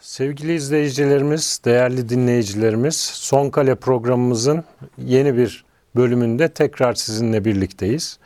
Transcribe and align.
Sevgili 0.00 0.54
izleyicilerimiz, 0.54 1.60
değerli 1.64 2.08
dinleyicilerimiz, 2.08 2.96
Son 2.96 3.50
Kale 3.50 3.74
programımızın 3.74 4.64
yeni 4.98 5.36
bir 5.36 5.64
bölümünde 5.96 6.48
tekrar 6.48 6.94
sizinle 6.94 7.44
birlikteyiz. 7.44 8.18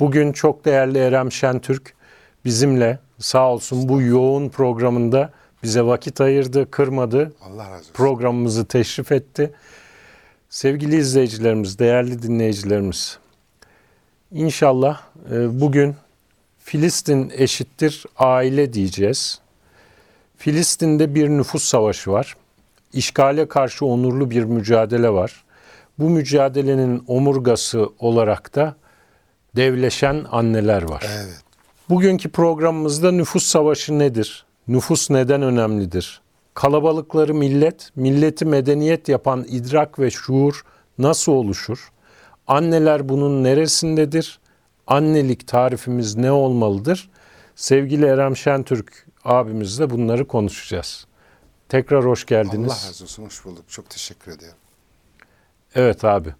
Bugün 0.00 0.32
çok 0.32 0.64
değerli 0.64 0.98
Erem 0.98 1.32
Şentürk 1.32 1.94
bizimle 2.44 2.98
sağ 3.18 3.52
olsun 3.52 3.88
bu 3.88 4.02
yoğun 4.02 4.48
programında 4.48 5.32
bize 5.62 5.82
vakit 5.82 6.20
ayırdı, 6.20 6.70
kırmadı, 6.70 7.32
Allah 7.42 7.70
razı 7.70 7.80
olsun. 7.80 7.92
programımızı 7.92 8.64
teşrif 8.64 9.12
etti. 9.12 9.52
Sevgili 10.50 10.96
izleyicilerimiz, 10.96 11.78
değerli 11.78 12.22
dinleyicilerimiz, 12.22 13.18
inşallah 14.32 15.02
e, 15.32 15.60
bugün 15.60 15.96
Filistin 16.58 17.32
eşittir 17.36 18.04
aile 18.16 18.72
diyeceğiz. 18.72 19.40
Filistin'de 20.38 21.14
bir 21.14 21.28
nüfus 21.28 21.64
savaşı 21.64 22.10
var. 22.10 22.36
İşgale 22.92 23.48
karşı 23.48 23.86
onurlu 23.86 24.30
bir 24.30 24.44
mücadele 24.44 25.10
var. 25.10 25.44
Bu 25.98 26.10
mücadelenin 26.10 27.04
omurgası 27.06 27.88
olarak 27.98 28.54
da 28.54 28.76
devleşen 29.56 30.24
anneler 30.30 30.82
var. 30.82 31.06
Evet. 31.08 31.42
Bugünkü 31.88 32.28
programımızda 32.28 33.12
nüfus 33.12 33.46
savaşı 33.46 33.98
nedir? 33.98 34.46
Nüfus 34.68 35.10
neden 35.10 35.42
önemlidir? 35.42 36.20
Kalabalıkları 36.54 37.34
millet, 37.34 37.90
milleti 37.96 38.44
medeniyet 38.44 39.08
yapan 39.08 39.44
idrak 39.48 39.98
ve 39.98 40.10
şuur 40.10 40.64
nasıl 40.98 41.32
oluşur? 41.32 41.88
Anneler 42.46 43.08
bunun 43.08 43.44
neresindedir? 43.44 44.38
Annelik 44.86 45.48
tarifimiz 45.48 46.16
ne 46.16 46.32
olmalıdır? 46.32 47.10
Sevgili 47.56 48.06
Erem 48.06 48.36
Şentürk 48.36 49.07
abimizle 49.28 49.90
bunları 49.90 50.26
konuşacağız. 50.26 51.06
Tekrar 51.68 52.04
hoş 52.04 52.26
geldiniz. 52.26 52.72
Allah 52.72 52.88
razı 52.88 53.04
olsun. 53.04 53.24
Hoş 53.24 53.44
bulduk. 53.44 53.64
Çok 53.68 53.90
teşekkür 53.90 54.32
ederim. 54.32 54.54
Evet 55.74 56.04
abi. 56.04 56.34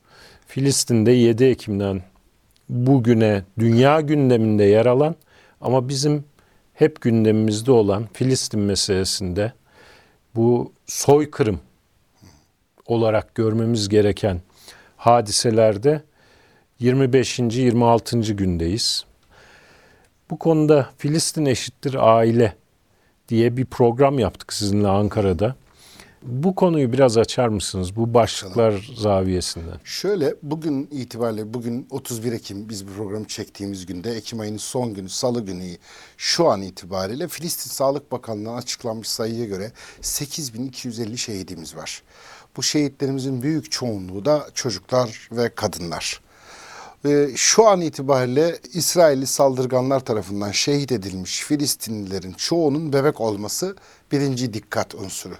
Filistin'de 0.46 1.10
7 1.10 1.44
Ekim'den 1.44 2.02
bugüne 2.68 3.44
dünya 3.58 4.00
gündeminde 4.00 4.64
yer 4.64 4.86
alan 4.86 5.14
ama 5.60 5.88
bizim 5.88 6.24
hep 6.74 7.00
gündemimizde 7.00 7.72
olan 7.72 8.08
Filistin 8.12 8.60
meselesinde 8.60 9.52
bu 10.34 10.72
soykırım 10.86 11.60
olarak 12.86 13.34
görmemiz 13.34 13.88
gereken 13.88 14.40
hadiselerde 14.96 16.02
25. 16.78 17.38
26. 17.38 18.20
gündeyiz. 18.20 19.04
Bu 20.30 20.38
konuda 20.38 20.90
Filistin 20.98 21.46
eşittir 21.46 21.96
aile 21.98 22.54
diye 23.28 23.56
bir 23.56 23.64
program 23.64 24.18
yaptık 24.18 24.52
sizinle 24.52 24.88
Ankara'da. 24.88 25.56
Bu 26.22 26.54
konuyu 26.54 26.92
biraz 26.92 27.18
açar 27.18 27.48
mısınız 27.48 27.96
bu 27.96 28.14
başlıklar 28.14 28.90
zaviyesinden? 28.96 29.80
Şöyle 29.84 30.34
bugün 30.42 30.88
itibariyle 30.90 31.54
bugün 31.54 31.86
31 31.90 32.32
Ekim 32.32 32.68
biz 32.68 32.88
bu 32.88 32.92
programı 32.92 33.26
çektiğimiz 33.26 33.86
günde 33.86 34.12
Ekim 34.12 34.40
ayının 34.40 34.56
son 34.56 34.94
günü 34.94 35.08
salı 35.08 35.44
günü 35.44 35.76
şu 36.16 36.48
an 36.48 36.62
itibariyle 36.62 37.28
Filistin 37.28 37.70
Sağlık 37.70 38.12
Bakanlığı'ndan 38.12 38.56
açıklanmış 38.56 39.08
sayıya 39.08 39.44
göre 39.44 39.72
8250 40.00 41.18
şehidimiz 41.18 41.76
var. 41.76 42.02
Bu 42.56 42.62
şehitlerimizin 42.62 43.42
büyük 43.42 43.70
çoğunluğu 43.70 44.24
da 44.24 44.46
çocuklar 44.54 45.28
ve 45.32 45.48
kadınlar. 45.48 46.20
Ve 47.04 47.36
şu 47.36 47.66
an 47.68 47.80
itibariyle 47.80 48.58
İsrailli 48.72 49.26
saldırganlar 49.26 50.00
tarafından 50.00 50.50
şehit 50.50 50.92
edilmiş 50.92 51.40
Filistinlilerin 51.40 52.32
çoğunun 52.32 52.92
bebek 52.92 53.20
olması 53.20 53.76
birinci 54.12 54.54
dikkat 54.54 54.94
unsuru. 54.94 55.34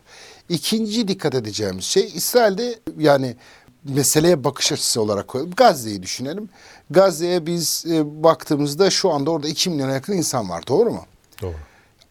İkinci 0.48 1.08
dikkat 1.08 1.34
edeceğimiz 1.34 1.84
şey 1.84 2.12
İsrail'de 2.14 2.78
yani 2.98 3.36
meseleye 3.84 4.44
bakış 4.44 4.72
açısı 4.72 5.02
olarak 5.02 5.28
koyalım. 5.28 5.52
Gazze'yi 5.56 6.02
düşünelim. 6.02 6.48
Gazze'ye 6.90 7.47
biz 7.47 7.84
e, 7.91 8.22
baktığımızda 8.22 8.91
şu 8.91 9.10
anda 9.10 9.30
orada 9.30 9.48
2 9.48 9.70
milyona 9.70 9.92
yakın 9.92 10.12
insan 10.12 10.48
var 10.48 10.66
doğru 10.66 10.91
mu? 10.91 11.04
Doğru. 11.42 11.54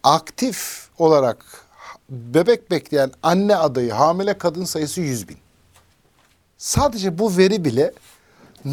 Aktif 0.04 0.90
olarak 0.98 1.46
bebek 2.10 2.72
bekleyen 2.72 3.12
anne 3.24 3.56
adayı 3.56 3.92
hamile 3.92 4.38
kadın 4.38 4.66
sayısı 4.66 5.02
100 5.02 5.30
bin. 5.30 5.38
Sadece 6.58 7.20
bu 7.20 7.38
veri 7.38 7.66
bile 7.66 7.94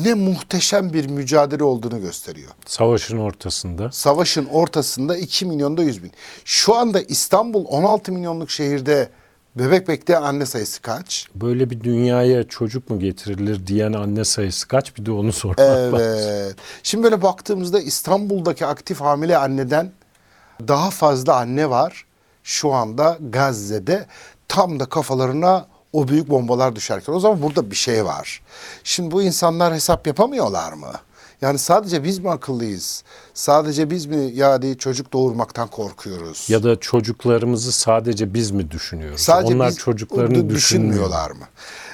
ne 0.03 0.15
muhteşem 0.15 0.93
bir 0.93 1.10
mücadele 1.10 1.65
olduğunu 1.65 2.00
gösteriyor. 2.00 2.50
Savaşın 2.66 3.19
ortasında. 3.19 3.93
Savaşın 3.93 4.47
ortasında 4.47 5.16
2 5.16 5.47
milyonda 5.47 5.82
100 5.82 6.03
bin. 6.03 6.12
Şu 6.44 6.75
anda 6.75 7.00
İstanbul 7.00 7.65
16 7.69 8.12
milyonluk 8.12 8.50
şehirde 8.50 9.09
bebek 9.56 9.88
bekleyen 9.88 10.22
anne 10.22 10.47
sayısı 10.47 10.82
kaç? 10.82 11.28
Böyle 11.34 11.71
bir 11.71 11.81
dünyaya 11.81 12.49
çocuk 12.49 12.91
mu 12.91 12.99
getirilir 12.99 13.66
diyen 13.66 13.93
anne 13.93 14.25
sayısı 14.25 14.69
kaç? 14.69 14.97
Bir 14.97 15.06
de 15.06 15.10
onu 15.12 15.32
sormak 15.32 15.60
lazım. 15.60 15.99
Evet. 16.00 16.56
Şimdi 16.82 17.05
böyle 17.05 17.22
baktığımızda 17.22 17.81
İstanbul'daki 17.81 18.66
aktif 18.66 19.00
hamile 19.00 19.37
anneden 19.37 19.93
daha 20.69 20.91
fazla 20.91 21.37
anne 21.37 21.71
var 21.71 22.05
şu 22.43 22.72
anda 22.72 23.19
Gazze'de. 23.31 24.06
Tam 24.49 24.81
da 24.81 24.87
kafalarına 24.87 25.66
o 25.94 26.09
büyük 26.09 26.31
bombalar 26.31 26.77
düşerken. 26.77 27.12
O 27.12 27.21
zaman 27.21 27.43
burada 27.43 27.71
bir 27.71 27.77
şey 27.77 28.05
var. 28.05 28.43
Şimdi 28.84 29.10
bu 29.10 29.22
insanlar 29.22 29.75
hesap 29.75 30.06
yapamıyorlar 30.06 30.72
mı? 30.72 30.93
Yani 31.41 31.59
sadece 31.59 32.05
biz 32.05 32.19
mi 32.19 32.31
akıllıyız? 32.31 33.05
Sadece 33.34 33.91
biz 33.91 34.06
mi 34.06 34.31
yani 34.34 34.78
çocuk 34.78 35.12
doğurmaktan 35.12 35.69
korkuyoruz? 35.69 36.47
Ya 36.50 36.62
da 36.62 36.81
çocuklarımızı 36.81 37.72
sadece 37.72 38.34
biz 38.34 38.50
mi 38.50 38.71
düşünüyoruz? 38.71 39.21
Sadece 39.21 39.55
Onlar 39.55 39.69
biz 39.69 39.78
çocuklarını 39.78 40.50
düşünmüyorlar 40.50 41.31
mı? 41.31 41.49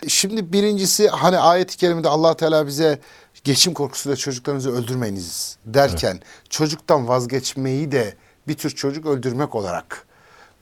Şimdi 0.09 0.53
birincisi 0.53 1.09
hani 1.09 1.39
ayet-i 1.39 1.77
kerimede 1.77 2.09
Allah 2.09 2.37
Teala 2.37 2.67
bize 2.67 2.99
geçim 3.45 3.75
korkusuyla 3.75 4.17
çocuklarınızı 4.17 4.73
öldürmeyiniz 4.73 5.57
derken 5.65 6.21
çocuktan 6.51 7.09
vazgeçmeyi 7.09 7.93
de 7.93 8.15
bir 8.49 8.55
tür 8.55 8.71
çocuk 8.71 9.07
öldürmek 9.07 9.55
olarak 9.55 10.07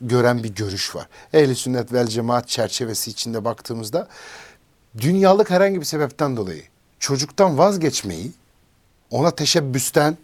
gören 0.00 0.42
bir 0.44 0.54
görüş 0.54 0.96
var. 0.96 1.08
Ehli 1.32 1.54
sünnet 1.54 1.92
vel 1.92 2.06
cemaat 2.06 2.48
çerçevesi 2.48 3.10
içinde 3.10 3.44
baktığımızda 3.44 4.08
dünyalık 4.98 5.50
herhangi 5.50 5.80
bir 5.80 5.84
sebepten 5.84 6.36
dolayı 6.36 6.62
çocuktan 6.98 7.58
vazgeçmeyi 7.58 8.32
ona 9.10 9.30
teşebbüsten 9.30 10.18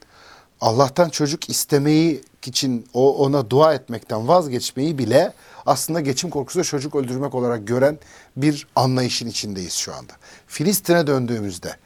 Allah'tan 0.61 1.09
çocuk 1.09 1.51
istemeyi 1.51 2.25
için 2.47 2.87
o 2.95 3.17
ona 3.17 3.51
dua 3.51 3.75
etmekten 3.75 4.29
vazgeçmeyi 4.29 4.99
bile 4.99 5.33
aslında 5.67 6.01
geçim 6.01 6.31
korkusuyla 6.31 6.65
çocuk 6.65 6.95
öldürmek 6.95 7.35
olarak 7.35 7.67
gören 7.67 7.99
bir 8.37 8.67
anlayışın 8.77 9.29
içindeyiz 9.29 9.73
şu 9.73 9.95
anda. 9.95 10.13
Filistin'e 10.47 11.07
döndüğümüzde 11.07 11.77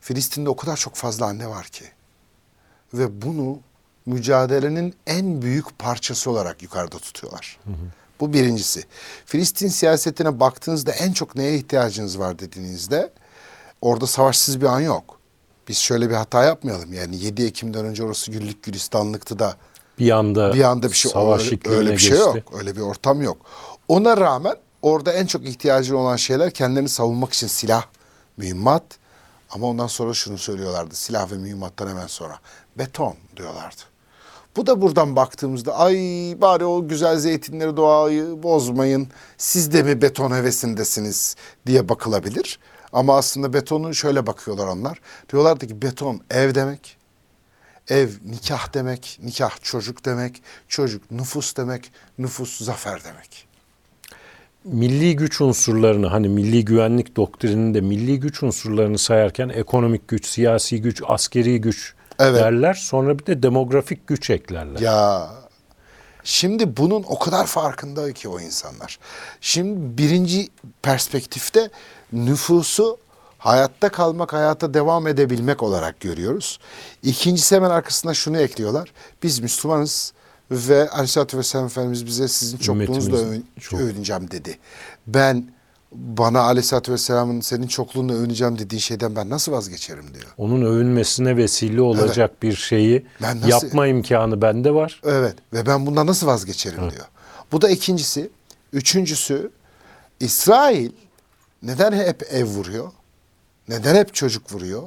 Filistin'de 0.00 0.48
o 0.48 0.56
kadar 0.56 0.76
çok 0.76 0.94
fazla 0.94 1.26
anne 1.26 1.48
var 1.48 1.64
ki 1.66 1.84
ve 2.94 3.22
bunu 3.22 3.58
mücadelenin 4.06 4.94
en 5.06 5.42
büyük 5.42 5.78
parçası 5.78 6.30
olarak 6.30 6.62
yukarıda 6.62 6.98
tutuyorlar. 6.98 7.58
Bu 8.20 8.32
birincisi. 8.32 8.84
Filistin 9.26 9.68
siyasetine 9.68 10.40
baktığınızda 10.40 10.92
en 10.92 11.12
çok 11.12 11.36
neye 11.36 11.56
ihtiyacınız 11.56 12.18
var 12.18 12.38
dediğinizde 12.38 13.12
orada 13.80 14.06
savaşsız 14.06 14.60
bir 14.60 14.66
an 14.66 14.80
yok. 14.80 15.18
Biz 15.68 15.78
şöyle 15.78 16.10
bir 16.10 16.14
hata 16.14 16.44
yapmayalım. 16.44 16.92
Yani 16.92 17.16
7 17.16 17.44
Ekim'den 17.44 17.84
önce 17.84 18.04
orası 18.04 18.30
güllük 18.30 18.62
gülistanlıktı 18.62 19.38
da 19.38 19.56
Bir 19.98 20.10
anda, 20.10 20.54
bir 20.54 20.62
anda 20.64 20.88
bir 20.88 20.96
şey 20.96 21.12
savaş 21.12 21.52
öyle, 21.64 21.92
bir 21.92 21.98
şey 21.98 22.10
geçti. 22.10 22.28
yok. 22.36 22.54
Öyle 22.58 22.76
bir 22.76 22.80
ortam 22.80 23.22
yok. 23.22 23.36
Ona 23.88 24.16
rağmen 24.16 24.56
orada 24.82 25.12
en 25.12 25.26
çok 25.26 25.44
ihtiyacı 25.44 25.98
olan 25.98 26.16
şeyler 26.16 26.50
kendilerini 26.50 26.88
savunmak 26.88 27.32
için 27.32 27.46
silah, 27.46 27.84
mühimmat 28.36 28.82
ama 29.50 29.66
ondan 29.66 29.86
sonra 29.86 30.14
şunu 30.14 30.38
söylüyorlardı. 30.38 30.94
Silah 30.94 31.32
ve 31.32 31.36
mühimmattan 31.36 31.88
hemen 31.88 32.06
sonra 32.06 32.38
beton 32.78 33.14
diyorlardı. 33.36 33.93
Bu 34.56 34.66
da 34.66 34.82
buradan 34.82 35.16
baktığımızda 35.16 35.78
ay 35.78 35.96
bari 36.40 36.64
o 36.64 36.88
güzel 36.88 37.16
zeytinleri 37.16 37.76
doğayı 37.76 38.42
bozmayın. 38.42 39.08
Siz 39.38 39.72
de 39.72 39.82
mi 39.82 40.02
beton 40.02 40.30
hevesindesiniz 40.30 41.36
diye 41.66 41.88
bakılabilir. 41.88 42.58
Ama 42.92 43.16
aslında 43.16 43.52
betonu 43.52 43.94
şöyle 43.94 44.26
bakıyorlar 44.26 44.66
onlar. 44.66 45.00
Diyorlardı 45.32 45.66
ki 45.66 45.82
beton 45.82 46.20
ev 46.30 46.54
demek. 46.54 46.96
Ev 47.88 48.08
nikah 48.24 48.74
demek, 48.74 49.18
nikah 49.22 49.62
çocuk 49.62 50.04
demek, 50.04 50.42
çocuk 50.68 51.10
nüfus 51.10 51.56
demek, 51.56 51.92
nüfus 52.18 52.64
zafer 52.64 53.04
demek. 53.04 53.46
Milli 54.64 55.16
güç 55.16 55.40
unsurlarını 55.40 56.06
hani 56.06 56.28
milli 56.28 56.64
güvenlik 56.64 57.16
doktrininde 57.16 57.80
milli 57.80 58.20
güç 58.20 58.42
unsurlarını 58.42 58.98
sayarken 58.98 59.48
ekonomik 59.48 60.08
güç, 60.08 60.26
siyasi 60.26 60.82
güç, 60.82 61.02
askeri 61.06 61.60
güç 61.60 61.94
Evet. 62.18 62.40
derler. 62.40 62.74
Sonra 62.74 63.18
bir 63.18 63.26
de 63.26 63.42
demografik 63.42 64.06
güç 64.06 64.30
eklerler. 64.30 64.80
Ya 64.80 65.28
şimdi 66.24 66.76
bunun 66.76 67.04
o 67.08 67.18
kadar 67.18 67.46
farkında 67.46 68.12
ki 68.12 68.28
o 68.28 68.40
insanlar. 68.40 68.98
Şimdi 69.40 69.98
birinci 69.98 70.48
perspektifte 70.82 71.70
nüfusu 72.12 72.98
hayatta 73.38 73.88
kalmak, 73.88 74.32
hayata 74.32 74.74
devam 74.74 75.06
edebilmek 75.06 75.62
olarak 75.62 76.00
görüyoruz. 76.00 76.58
İkincisi 77.02 77.56
hemen 77.56 77.70
arkasına 77.70 78.14
şunu 78.14 78.38
ekliyorlar. 78.38 78.92
Biz 79.22 79.40
Müslümanız 79.40 80.12
Ve 80.50 80.90
Aleyhisselatü 80.90 81.38
Vesselam 81.38 81.66
Efendimiz 81.66 82.06
bize 82.06 82.28
sizin 82.28 82.58
çokluğunuzla 82.58 83.16
övün- 83.16 83.46
çok- 83.60 83.80
övüneceğim 83.80 84.30
dedi. 84.30 84.58
Ben 85.06 85.44
bana 85.94 86.40
Aleyhisselatü 86.40 86.92
Vesselam'ın 86.92 87.40
senin 87.40 87.66
çokluğunla 87.66 88.12
övüneceğim 88.14 88.58
dediği 88.58 88.80
şeyden 88.80 89.16
ben 89.16 89.30
nasıl 89.30 89.52
vazgeçerim 89.52 90.14
diyor. 90.14 90.34
Onun 90.38 90.62
övünmesine 90.62 91.36
vesile 91.36 91.80
olacak 91.80 92.42
bir 92.42 92.56
şeyi 92.56 93.06
Ben 93.22 93.36
nasıl- 93.40 93.48
yapma 93.66 93.86
imkanı 93.86 94.42
bende 94.42 94.74
var. 94.74 95.00
Evet 95.04 95.34
ve 95.52 95.66
ben 95.66 95.86
bundan 95.86 96.06
nasıl 96.06 96.26
vazgeçerim 96.26 96.90
diyor. 96.90 97.06
Bu 97.52 97.62
da 97.62 97.70
ikincisi. 97.70 98.30
Üçüncüsü 98.72 99.50
İsrail 100.20 100.90
neden 101.62 101.92
hep 101.92 102.22
ev 102.30 102.44
vuruyor? 102.44 102.92
Neden 103.68 103.94
hep 103.94 104.14
çocuk 104.14 104.52
vuruyor? 104.52 104.82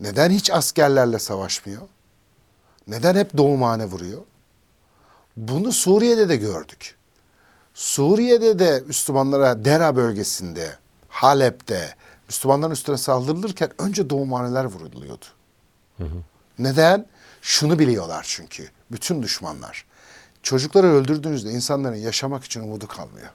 Neden 0.00 0.30
hiç 0.30 0.50
askerlerle 0.50 1.18
savaşmıyor? 1.18 1.82
Neden 2.88 3.14
hep 3.16 3.36
doğumhane 3.36 3.84
vuruyor? 3.84 4.20
Bunu 5.36 5.72
Suriye'de 5.72 6.28
de 6.28 6.36
gördük. 6.36 6.95
Suriye'de 7.76 8.58
de 8.58 8.82
Müslümanlara 8.86 9.64
Dera 9.64 9.96
bölgesinde, 9.96 10.76
Halep'te 11.08 11.94
Müslümanların 12.28 12.72
üstüne 12.72 12.96
saldırılırken 12.96 13.70
önce 13.78 14.10
doğumhaneler 14.10 14.64
vuruluyordu. 14.64 15.24
Neden? 16.58 17.06
Şunu 17.42 17.78
biliyorlar 17.78 18.24
çünkü 18.28 18.68
bütün 18.90 19.22
düşmanlar. 19.22 19.84
Çocukları 20.42 20.86
öldürdüğünüzde 20.86 21.50
insanların 21.50 21.96
yaşamak 21.96 22.44
için 22.44 22.60
umudu 22.60 22.86
kalmıyor. 22.86 23.28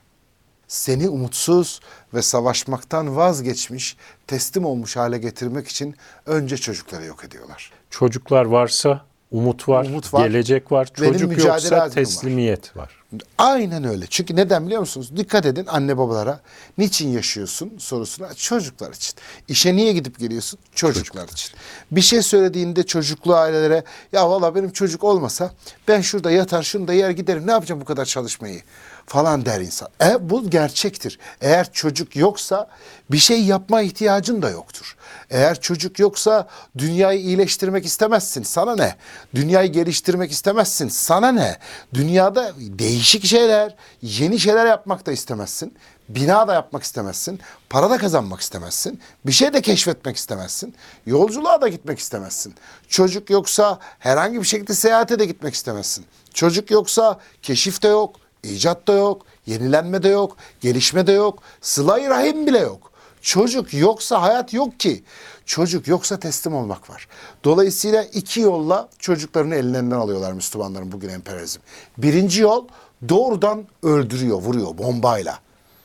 Seni 0.68 1.08
umutsuz 1.08 1.80
ve 2.14 2.22
savaşmaktan 2.22 3.16
vazgeçmiş, 3.16 3.96
teslim 4.26 4.64
olmuş 4.64 4.96
hale 4.96 5.18
getirmek 5.18 5.68
için 5.68 5.96
önce 6.26 6.56
çocukları 6.56 7.04
yok 7.04 7.24
ediyorlar. 7.24 7.72
Çocuklar 7.90 8.44
varsa 8.44 9.04
umut 9.32 9.68
var, 9.68 9.84
Umut 9.84 10.14
var. 10.14 10.26
gelecek 10.28 10.72
var. 10.72 10.88
Benim 11.00 11.12
Çocuk 11.12 11.30
yoksa 11.32 11.52
azmim 11.54 11.78
var. 11.78 11.90
teslimiyet 11.90 12.76
var. 12.76 13.02
Aynen 13.38 13.84
öyle. 13.84 14.06
Çünkü 14.10 14.36
neden 14.36 14.66
biliyor 14.66 14.80
musunuz? 14.80 15.10
Dikkat 15.16 15.46
edin 15.46 15.66
anne 15.68 15.98
babalara. 15.98 16.40
Niçin 16.78 17.08
yaşıyorsun 17.08 17.72
sorusuna 17.78 18.34
çocuklar 18.34 18.92
için. 18.92 19.14
İşe 19.48 19.76
niye 19.76 19.92
gidip 19.92 20.18
geliyorsun? 20.18 20.58
Çocuklar, 20.74 21.28
için. 21.28 21.50
Bir 21.90 22.00
şey 22.00 22.22
söylediğinde 22.22 22.82
çocuklu 22.82 23.34
ailelere 23.34 23.84
ya 24.12 24.30
valla 24.30 24.54
benim 24.54 24.70
çocuk 24.70 25.04
olmasa 25.04 25.52
ben 25.88 26.00
şurada 26.00 26.30
yatar 26.30 26.62
şunu 26.62 26.88
da 26.88 26.92
yer 26.92 27.10
giderim 27.10 27.46
ne 27.46 27.50
yapacağım 27.50 27.80
bu 27.80 27.84
kadar 27.84 28.04
çalışmayı 28.04 28.62
falan 29.06 29.46
der 29.46 29.60
insan. 29.60 29.88
E, 30.04 30.30
bu 30.30 30.50
gerçektir. 30.50 31.18
Eğer 31.40 31.72
çocuk 31.72 32.16
yoksa 32.16 32.68
bir 33.10 33.18
şey 33.18 33.44
yapma 33.44 33.82
ihtiyacın 33.82 34.42
da 34.42 34.50
yoktur. 34.50 34.96
Eğer 35.30 35.60
çocuk 35.60 35.98
yoksa 35.98 36.48
dünyayı 36.78 37.20
iyileştirmek 37.20 37.84
istemezsin. 37.84 38.42
Sana 38.42 38.76
ne? 38.76 38.96
Dünyayı 39.34 39.72
geliştirmek 39.72 40.32
istemezsin. 40.32 40.88
Sana 40.88 41.32
ne? 41.32 41.56
Dünyada 41.94 42.52
değişik 42.58 43.24
şeyler, 43.24 43.76
yeni 44.02 44.38
şeyler 44.38 44.66
yapmak 44.66 45.06
da 45.06 45.12
istemezsin. 45.12 45.74
Bina 46.08 46.48
da 46.48 46.54
yapmak 46.54 46.82
istemezsin. 46.82 47.40
Para 47.70 47.90
da 47.90 47.98
kazanmak 47.98 48.40
istemezsin. 48.40 49.00
Bir 49.26 49.32
şey 49.32 49.52
de 49.52 49.60
keşfetmek 49.62 50.16
istemezsin. 50.16 50.74
Yolculuğa 51.06 51.60
da 51.60 51.68
gitmek 51.68 51.98
istemezsin. 51.98 52.54
Çocuk 52.88 53.30
yoksa 53.30 53.78
herhangi 53.98 54.40
bir 54.40 54.46
şekilde 54.46 54.74
seyahate 54.74 55.18
de 55.18 55.24
gitmek 55.24 55.54
istemezsin. 55.54 56.04
Çocuk 56.34 56.70
yoksa 56.70 57.20
keşif 57.42 57.82
de 57.82 57.88
yok, 57.88 58.16
icat 58.42 58.88
da 58.88 58.92
yok, 58.92 59.22
yenilenme 59.46 60.02
de 60.02 60.08
yok, 60.08 60.36
gelişme 60.60 61.06
de 61.06 61.12
yok, 61.12 61.42
sıla-i 61.60 62.08
rahim 62.08 62.46
bile 62.46 62.58
yok. 62.58 62.92
Çocuk 63.22 63.74
yoksa 63.74 64.22
hayat 64.22 64.52
yok 64.52 64.80
ki. 64.80 65.04
Çocuk 65.46 65.88
yoksa 65.88 66.20
teslim 66.20 66.54
olmak 66.54 66.90
var. 66.90 67.08
Dolayısıyla 67.44 68.02
iki 68.02 68.40
yolla 68.40 68.88
çocuklarını 68.98 69.54
ellerinden 69.54 69.96
alıyorlar 69.96 70.32
Müslümanların 70.32 70.92
bugün 70.92 71.08
emperyalizm. 71.08 71.60
Birinci 71.98 72.40
yol 72.40 72.68
doğrudan 73.08 73.66
öldürüyor, 73.82 74.36
vuruyor 74.36 74.78
bombayla. 74.78 75.38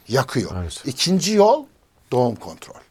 Yakıyor. 0.07 0.51
Maalesef. 0.51 0.87
İkinci 0.87 1.33
yol 1.33 1.65
doğum 2.11 2.35
kontrol. 2.35 2.81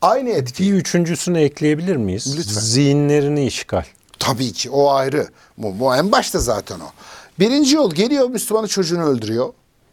Aynı 0.00 0.30
etki. 0.30 0.62
Bir 0.62 0.72
üçüncüsünü 0.72 1.40
ekleyebilir 1.40 1.96
miyiz? 1.96 2.38
Lütfen. 2.38 2.60
Zihinlerini 2.60 3.46
işgal. 3.46 3.84
Tabii 4.18 4.52
ki 4.52 4.70
o 4.70 4.90
ayrı. 4.90 5.28
Bu, 5.58 5.80
bu 5.80 5.96
en 5.96 6.12
başta 6.12 6.38
zaten 6.38 6.80
o. 6.80 6.90
Birinci 7.38 7.76
yol 7.76 7.90
geliyor 7.94 8.28
Müslümanın 8.28 8.66
çocuğunu 8.66 9.04
öldürüyor. 9.04 9.52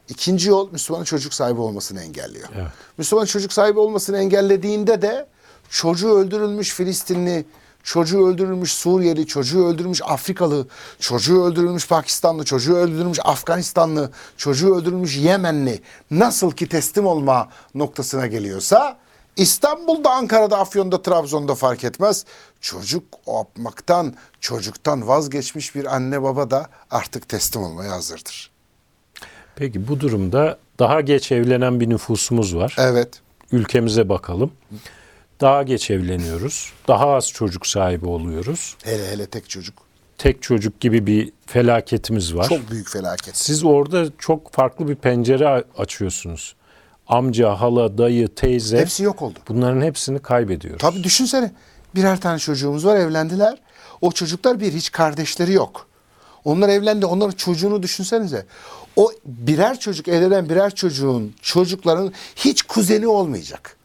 İkinci 0.10 0.50
yol 0.50 0.72
Müslümanın 0.72 1.04
çocuk 1.04 1.34
sahibi 1.34 1.60
olmasını 1.60 2.02
engelliyor. 2.02 2.50
Evet. 2.56 2.68
Müslüman 2.98 3.26
çocuk 3.26 3.54
sahibi 3.54 3.80
olmasını 3.80 4.18
engellediğinde 4.18 5.02
de 5.02 5.28
çocuğu 5.70 6.10
öldürülmüş 6.10 6.74
Filistinli, 6.74 7.46
çocuğu 7.84 8.28
öldürülmüş 8.28 8.72
Suriyeli, 8.72 9.28
çocuğu 9.28 9.66
öldürülmüş 9.66 10.02
Afrikalı, 10.06 10.68
çocuğu 11.00 11.44
öldürülmüş 11.44 11.88
Pakistanlı, 11.88 12.46
çocuğu 12.46 12.76
öldürülmüş 12.76 13.20
Afganistanlı, 13.24 14.12
çocuğu 14.38 14.76
öldürülmüş 14.76 15.18
Yemenli 15.18 15.82
nasıl 16.12 16.52
ki 16.52 16.70
teslim 16.70 17.06
olma 17.06 17.50
noktasına 17.76 18.28
geliyorsa 18.28 18.98
İstanbul'da, 19.38 20.12
Ankara'da, 20.12 20.58
Afyon'da, 20.60 21.02
Trabzon'da 21.02 21.56
fark 21.56 21.84
etmez. 21.84 22.26
Çocuk 22.66 23.04
yapmaktan, 23.28 24.16
çocuktan 24.40 25.08
vazgeçmiş 25.08 25.76
bir 25.76 25.96
anne 25.96 26.24
baba 26.24 26.52
da 26.52 26.70
artık 26.92 27.30
teslim 27.30 27.64
olmaya 27.64 27.92
hazırdır. 27.92 28.52
Peki 29.56 29.88
bu 29.88 30.00
durumda 30.00 30.58
daha 30.80 31.02
geç 31.02 31.32
evlenen 31.32 31.80
bir 31.80 31.90
nüfusumuz 31.90 32.56
var. 32.56 32.76
Evet. 32.80 33.22
Ülkemize 33.52 34.10
bakalım. 34.10 34.52
Daha 35.42 35.64
geç 35.64 35.92
evleniyoruz. 35.92 36.74
Daha 36.88 37.08
az 37.16 37.32
çocuk 37.32 37.68
sahibi 37.68 38.06
oluyoruz. 38.06 38.78
Hele 38.84 39.12
hele 39.12 39.26
tek 39.26 39.50
çocuk. 39.50 39.76
Tek 40.18 40.42
çocuk 40.42 40.80
gibi 40.80 41.08
bir 41.08 41.32
felaketimiz 41.46 42.36
var. 42.36 42.50
Çok 42.50 42.72
büyük 42.72 42.90
felaket. 42.90 43.38
Siz 43.38 43.64
orada 43.64 44.06
çok 44.18 44.54
farklı 44.54 44.88
bir 44.88 44.96
pencere 44.96 45.64
açıyorsunuz. 45.78 46.56
Amca, 47.08 47.62
hala, 47.62 47.98
dayı, 47.98 48.28
teyze 48.28 48.78
Hepsi 48.78 49.04
yok 49.04 49.22
oldu. 49.22 49.40
bunların 49.48 49.82
hepsini 49.82 50.20
kaybediyoruz. 50.20 50.82
Tabii 50.82 51.04
düşünsene. 51.04 51.52
Birer 51.96 52.22
tane 52.22 52.40
çocuğumuz 52.40 52.86
var 52.86 52.96
evlendiler. 52.96 53.62
O 54.02 54.12
çocuklar 54.12 54.60
bir 54.60 54.74
hiç 54.74 54.92
kardeşleri 54.92 55.54
yok. 55.54 55.88
Onlar 56.46 56.70
evlendi. 56.70 57.06
Onların 57.06 57.32
çocuğunu 57.32 57.84
düşünsenize. 57.84 58.46
O 58.96 59.12
birer 59.26 59.80
çocuk 59.80 60.08
evlenen 60.08 60.50
birer 60.50 60.76
çocuğun 60.76 61.34
çocukların 61.42 62.14
hiç 62.36 62.64
kuzeni 62.64 63.08
olmayacak. 63.08 63.78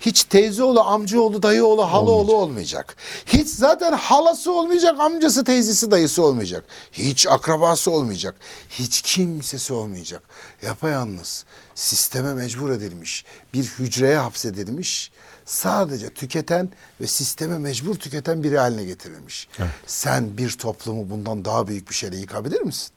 Hiç 0.00 0.24
teyzeoğlu, 0.24 0.80
amcaoğlu, 0.80 1.42
dayıoğlu, 1.42 1.82
halaoğlu 1.82 2.36
olmayacak. 2.36 2.96
Hiç 3.26 3.48
zaten 3.48 3.92
halası 3.92 4.52
olmayacak, 4.52 5.00
amcası, 5.00 5.44
teyzesi, 5.44 5.90
dayısı 5.90 6.22
olmayacak. 6.22 6.64
Hiç 6.92 7.26
akrabası 7.26 7.90
olmayacak. 7.90 8.34
Hiç 8.70 9.02
kimsesi 9.02 9.72
olmayacak. 9.72 10.22
Yapayalnız 10.62 11.44
sisteme 11.74 12.34
mecbur 12.34 12.70
edilmiş, 12.70 13.24
bir 13.54 13.64
hücreye 13.64 14.16
hapsedilmiş, 14.16 15.10
sadece 15.50 16.10
tüketen 16.10 16.68
ve 17.00 17.06
sisteme 17.06 17.58
mecbur 17.58 17.94
tüketen 17.94 18.42
biri 18.42 18.58
haline 18.58 18.84
getirilmiş. 18.84 19.48
Sen 19.86 20.38
bir 20.38 20.50
toplumu 20.50 21.10
bundan 21.10 21.44
daha 21.44 21.68
büyük 21.68 21.88
bir 21.90 21.94
şeyle 21.94 22.16
yıkabilir 22.16 22.60
misin? 22.60 22.90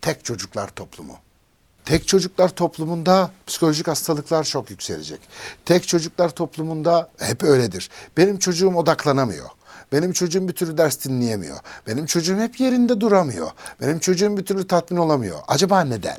Tek 0.00 0.24
çocuklar 0.24 0.68
toplumu. 0.68 1.16
Tek 1.84 2.08
çocuklar 2.08 2.48
toplumunda 2.48 3.30
psikolojik 3.46 3.88
hastalıklar 3.88 4.44
çok 4.44 4.70
yükselecek. 4.70 5.20
Tek 5.64 5.88
çocuklar 5.88 6.30
toplumunda 6.30 7.10
hep 7.18 7.42
öyledir. 7.42 7.90
Benim 8.16 8.38
çocuğum 8.38 8.74
odaklanamıyor. 8.74 9.48
Benim 9.92 10.12
çocuğum 10.12 10.48
bir 10.48 10.52
türlü 10.52 10.78
ders 10.78 11.04
dinleyemiyor. 11.04 11.58
Benim 11.86 12.06
çocuğum 12.06 12.36
hep 12.36 12.60
yerinde 12.60 13.00
duramıyor. 13.00 13.50
Benim 13.80 13.98
çocuğum 13.98 14.36
bir 14.36 14.44
türlü 14.44 14.66
tatmin 14.66 14.98
olamıyor. 14.98 15.38
Acaba 15.48 15.80
neden? 15.80 16.18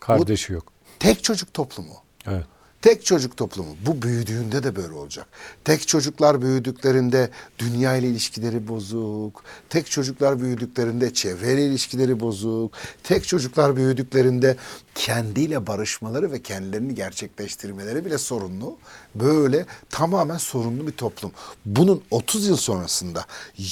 Kardeşi 0.00 0.52
yok. 0.52 0.72
Tek 0.98 1.24
çocuk 1.24 1.54
toplumu. 1.54 1.94
Evet. 2.26 2.46
Tek 2.82 3.04
çocuk 3.04 3.36
toplumu. 3.36 3.76
Bu 3.86 4.02
büyüdüğünde 4.02 4.62
de 4.62 4.76
böyle 4.76 4.92
olacak. 4.92 5.26
Tek 5.64 5.88
çocuklar 5.88 6.42
büyüdüklerinde 6.42 7.30
dünya 7.58 7.96
ile 7.96 8.08
ilişkileri 8.08 8.68
bozuk. 8.68 9.42
Tek 9.68 9.90
çocuklar 9.90 10.40
büyüdüklerinde 10.40 11.14
çevreyle 11.14 11.66
ilişkileri 11.66 12.20
bozuk. 12.20 12.72
Tek 13.02 13.28
çocuklar 13.28 13.76
büyüdüklerinde 13.76 14.56
kendiyle 14.94 15.66
barışmaları 15.66 16.32
ve 16.32 16.42
kendilerini 16.42 16.94
gerçekleştirmeleri 16.94 18.04
bile 18.04 18.18
sorunlu. 18.18 18.76
Böyle 19.14 19.66
tamamen 19.90 20.38
sorunlu 20.38 20.86
bir 20.86 20.92
toplum. 20.92 21.32
Bunun 21.66 22.02
30 22.10 22.46
yıl 22.46 22.56
sonrasında 22.56 23.24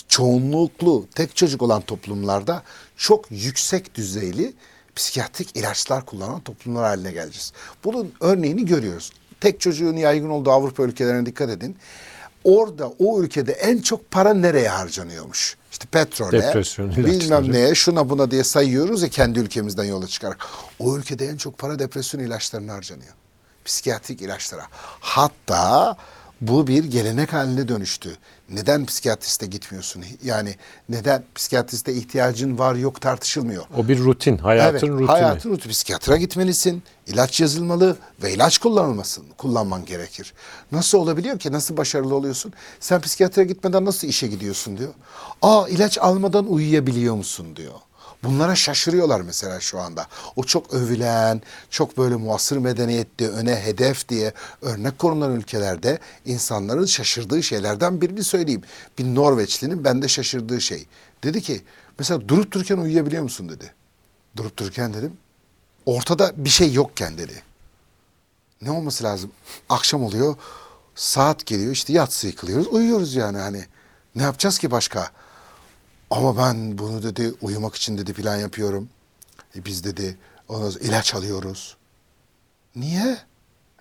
çoğunluklu 0.08 1.06
tek 1.14 1.37
çocuk 1.37 1.62
olan 1.62 1.80
toplumlarda 1.82 2.62
çok 2.96 3.30
yüksek 3.30 3.94
düzeyli 3.94 4.54
psikiyatrik 4.96 5.56
ilaçlar 5.56 6.06
kullanan 6.06 6.40
toplumlar 6.40 6.84
haline 6.84 7.12
geleceğiz. 7.12 7.52
Bunun 7.84 8.14
örneğini 8.20 8.66
görüyoruz. 8.66 9.12
Tek 9.40 9.60
çocuğun 9.60 9.96
yaygın 9.96 10.30
olduğu 10.30 10.50
Avrupa 10.50 10.82
ülkelerine 10.82 11.26
dikkat 11.26 11.50
edin. 11.50 11.76
Orada 12.44 12.92
o 12.98 13.22
ülkede 13.22 13.52
en 13.52 13.78
çok 13.78 14.10
para 14.10 14.34
nereye 14.34 14.68
harcanıyormuş? 14.68 15.56
İşte 15.72 15.86
petrole, 15.86 16.40
bilmem 16.96 17.52
neye, 17.52 17.74
şuna 17.74 18.10
buna 18.10 18.30
diye 18.30 18.44
sayıyoruz 18.44 19.02
ya 19.02 19.08
kendi 19.08 19.38
ülkemizden 19.38 19.84
yola 19.84 20.06
çıkarak. 20.06 20.46
O 20.78 20.96
ülkede 20.96 21.26
en 21.26 21.36
çok 21.36 21.58
para 21.58 21.78
depresyon 21.78 22.20
ilaçlarına 22.20 22.72
harcanıyor. 22.72 23.12
Psikiyatrik 23.64 24.22
ilaçlara. 24.22 24.66
Hatta 25.00 25.96
Bu 26.41 26.67
bir 26.67 26.85
gelenek 26.85 27.33
haline 27.33 27.69
dönüştü. 27.69 28.17
Neden 28.49 28.87
psikiyatriste 28.87 29.47
gitmiyorsun? 29.47 30.05
Yani 30.25 30.55
neden 30.88 31.25
psikiyatriste 31.35 31.93
ihtiyacın 31.93 32.59
var 32.59 32.75
yok 32.75 33.00
tartışılmıyor. 33.00 33.64
O 33.76 33.88
bir 33.88 33.99
rutin, 33.99 34.38
hayatın 34.38 34.71
evet, 34.71 34.83
rutini. 34.83 35.07
Hayatın 35.07 35.50
rutini. 35.50 35.73
Psikiyatra 35.73 36.17
gitmelisin. 36.17 36.83
ilaç 37.07 37.41
yazılmalı 37.41 37.97
ve 38.23 38.35
ilaç 38.35 38.59
kullanılmasın. 38.59 39.25
Kullanman 39.38 39.85
gerekir. 39.85 40.35
Nasıl 40.73 40.99
olabiliyor 40.99 41.38
ki? 41.38 41.53
Nasıl 41.53 41.76
başarılı 41.76 42.14
oluyorsun? 42.14 42.53
Sen 42.81 43.00
psikiyatra 43.00 43.43
gitmeden 43.43 43.85
nasıl 43.85 44.09
işe 44.09 44.26
gidiyorsun 44.26 44.79
diyor. 44.79 44.93
Aa 45.43 45.69
ilaç 45.69 45.99
almadan 45.99 46.47
uyuyabiliyor 46.47 47.14
musun 47.14 47.57
diyor. 47.57 47.75
Bunlara 48.25 48.54
şaşırıyorlar 48.54 49.21
mesela 49.21 49.61
şu 49.61 49.81
anda. 49.81 50.07
O 50.37 50.45
çok 50.45 50.75
övülen, 50.75 51.43
çok 51.71 51.99
böyle 51.99 52.16
muasır 52.16 52.57
medeniyette 52.57 53.28
öne 53.28 53.57
hedef 53.57 54.09
diye 54.09 54.33
örnek 54.62 54.99
konulan 54.99 55.33
ülkelerde 55.33 55.99
insanların 56.25 56.87
şaşırdığı 56.87 57.43
şeylerden 57.43 58.00
birini 58.00 58.25
söyleyeyim. 58.25 58.62
Bir 58.99 59.04
Norveçlinin 59.04 59.85
bende 59.85 60.09
şaşırdığı 60.09 60.61
şey. 60.61 60.87
Dedi 61.23 61.43
ki 61.43 61.62
mesela 61.99 62.28
durup 62.28 62.52
dururken 62.52 62.78
uyuyabiliyor 62.78 63.23
musun 63.23 63.49
dedi. 63.49 63.75
Durup 64.37 64.57
dururken 64.57 64.95
dedim. 64.95 65.12
Ortada 65.87 66.33
bir 66.37 66.50
şey 66.50 66.73
yokken 66.73 67.19
dedi. 67.19 67.43
Ne 68.62 68.71
olması 68.71 69.04
lazım? 69.04 69.31
Akşam 69.69 70.04
oluyor, 70.04 70.37
saat 70.95 71.47
geliyor 71.47 71.73
işte 71.73 71.93
yatsı 71.93 72.26
yıkılıyoruz, 72.26 72.66
uyuyoruz 72.66 73.14
yani 73.14 73.38
hani. 73.38 73.64
Ne 74.14 74.23
yapacağız 74.23 74.59
ki 74.59 74.71
başka? 74.71 75.11
Ama 76.14 76.37
ben 76.37 76.78
bunu 76.78 77.02
dedi 77.02 77.35
uyumak 77.42 77.75
için 77.75 77.99
dedi 77.99 78.12
plan 78.12 78.37
yapıyorum. 78.37 78.88
E 79.56 79.64
biz 79.64 79.85
dedi 79.85 80.18
sonra 80.49 80.71
ilaç 80.80 81.14
alıyoruz. 81.14 81.76
Niye? 82.76 83.18